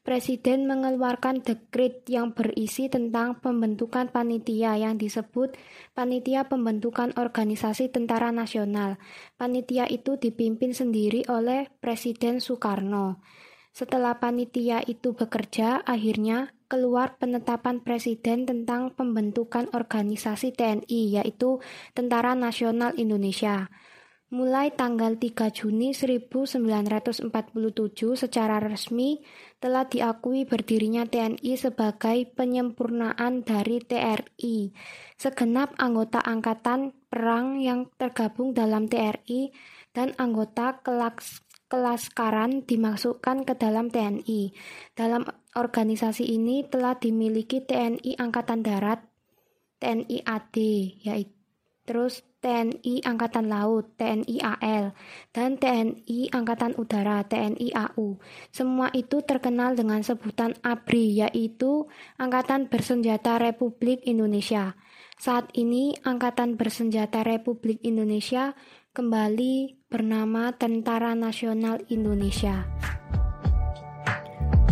Presiden 0.02 0.66
mengeluarkan 0.66 1.46
dekret 1.46 2.02
yang 2.10 2.34
berisi 2.34 2.90
tentang 2.90 3.38
pembentukan 3.38 4.10
panitia 4.10 4.74
yang 4.74 4.98
disebut 4.98 5.54
Panitia 5.94 6.50
Pembentukan 6.50 7.14
Organisasi 7.14 7.94
Tentara 7.94 8.34
Nasional. 8.34 8.98
Panitia 9.38 9.86
itu 9.86 10.18
dipimpin 10.18 10.74
sendiri 10.74 11.22
oleh 11.30 11.70
Presiden 11.78 12.42
Soekarno. 12.42 13.22
Setelah 13.70 14.18
panitia 14.18 14.82
itu 14.82 15.14
bekerja, 15.14 15.86
akhirnya 15.86 16.56
keluar 16.66 17.22
penetapan 17.22 17.86
Presiden 17.86 18.50
tentang 18.50 18.98
pembentukan 18.98 19.70
organisasi 19.76 20.58
TNI, 20.58 21.22
yaitu 21.22 21.62
Tentara 21.94 22.34
Nasional 22.34 22.98
Indonesia. 22.98 23.70
Mulai 24.34 24.74
tanggal 24.74 25.22
3 25.22 25.54
Juni 25.54 25.94
1947 25.94 27.30
secara 28.18 28.58
resmi 28.58 29.22
telah 29.62 29.86
diakui 29.86 30.50
berdirinya 30.50 31.06
TNI 31.06 31.54
sebagai 31.54 32.34
penyempurnaan 32.34 33.46
dari 33.46 33.86
TRI. 33.86 34.74
Segenap 35.14 35.78
anggota 35.78 36.26
angkatan 36.26 36.98
perang 37.06 37.62
yang 37.62 37.86
tergabung 38.02 38.58
dalam 38.58 38.90
TRI 38.90 39.54
dan 39.94 40.18
anggota 40.18 40.82
kelaks 40.82 41.46
kelaskaran 41.70 42.66
dimasukkan 42.66 43.46
ke 43.46 43.54
dalam 43.62 43.94
TNI. 43.94 44.58
Dalam 44.98 45.22
organisasi 45.54 46.26
ini 46.34 46.66
telah 46.66 46.98
dimiliki 46.98 47.62
TNI 47.62 48.18
Angkatan 48.18 48.66
Darat, 48.66 49.06
TNI 49.78 50.26
AD, 50.26 50.58
yaitu 51.06 51.36
terus 51.86 52.26
TNI 52.46 53.02
Angkatan 53.02 53.50
Laut, 53.50 53.90
TNI 53.98 54.38
AL, 54.38 54.94
dan 55.34 55.58
TNI 55.58 56.30
Angkatan 56.30 56.78
Udara, 56.78 57.26
TNI 57.26 57.74
AU. 57.74 58.22
Semua 58.54 58.94
itu 58.94 59.26
terkenal 59.26 59.74
dengan 59.74 60.06
sebutan 60.06 60.54
ABRI, 60.62 61.26
yaitu 61.26 61.90
Angkatan 62.22 62.70
Bersenjata 62.70 63.42
Republik 63.42 64.06
Indonesia. 64.06 64.78
Saat 65.18 65.58
ini, 65.58 65.98
Angkatan 66.06 66.54
Bersenjata 66.54 67.26
Republik 67.26 67.82
Indonesia 67.82 68.54
kembali 68.94 69.82
bernama 69.90 70.54
Tentara 70.54 71.18
Nasional 71.18 71.82
Indonesia. 71.90 72.70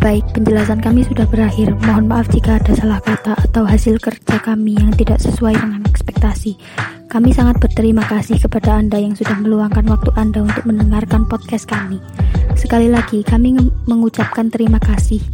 Baik, 0.04 0.36
penjelasan 0.36 0.84
kami 0.84 1.00
sudah 1.08 1.24
berakhir. 1.24 1.72
Mohon 1.80 2.12
maaf 2.12 2.28
jika 2.28 2.60
ada 2.60 2.76
salah 2.76 3.00
kata 3.00 3.40
atau 3.40 3.64
hasil 3.64 3.96
kerja 3.96 4.36
kami 4.36 4.76
yang 4.76 4.92
tidak 4.92 5.16
sesuai 5.16 5.56
dengan 5.56 5.80
ekspektasi. 5.88 6.60
Kami 7.08 7.32
sangat 7.32 7.56
berterima 7.56 8.04
kasih 8.04 8.36
kepada 8.36 8.76
Anda 8.76 9.00
yang 9.00 9.16
sudah 9.16 9.32
meluangkan 9.40 9.88
waktu 9.88 10.12
Anda 10.12 10.44
untuk 10.44 10.68
mendengarkan 10.68 11.24
podcast 11.24 11.64
kami. 11.64 12.04
Sekali 12.52 12.92
lagi, 12.92 13.24
kami 13.24 13.56
mengucapkan 13.88 14.52
terima 14.52 14.76
kasih 14.76 15.24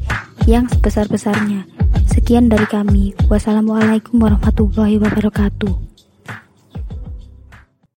yang 0.46 0.70
sebesar-besarnya. 0.70 1.66
Sekian 2.06 2.46
dari 2.46 2.70
kami. 2.70 3.10
Wassalamualaikum 3.26 4.22
warahmatullahi 4.22 5.02
wabarakatuh. 5.02 5.89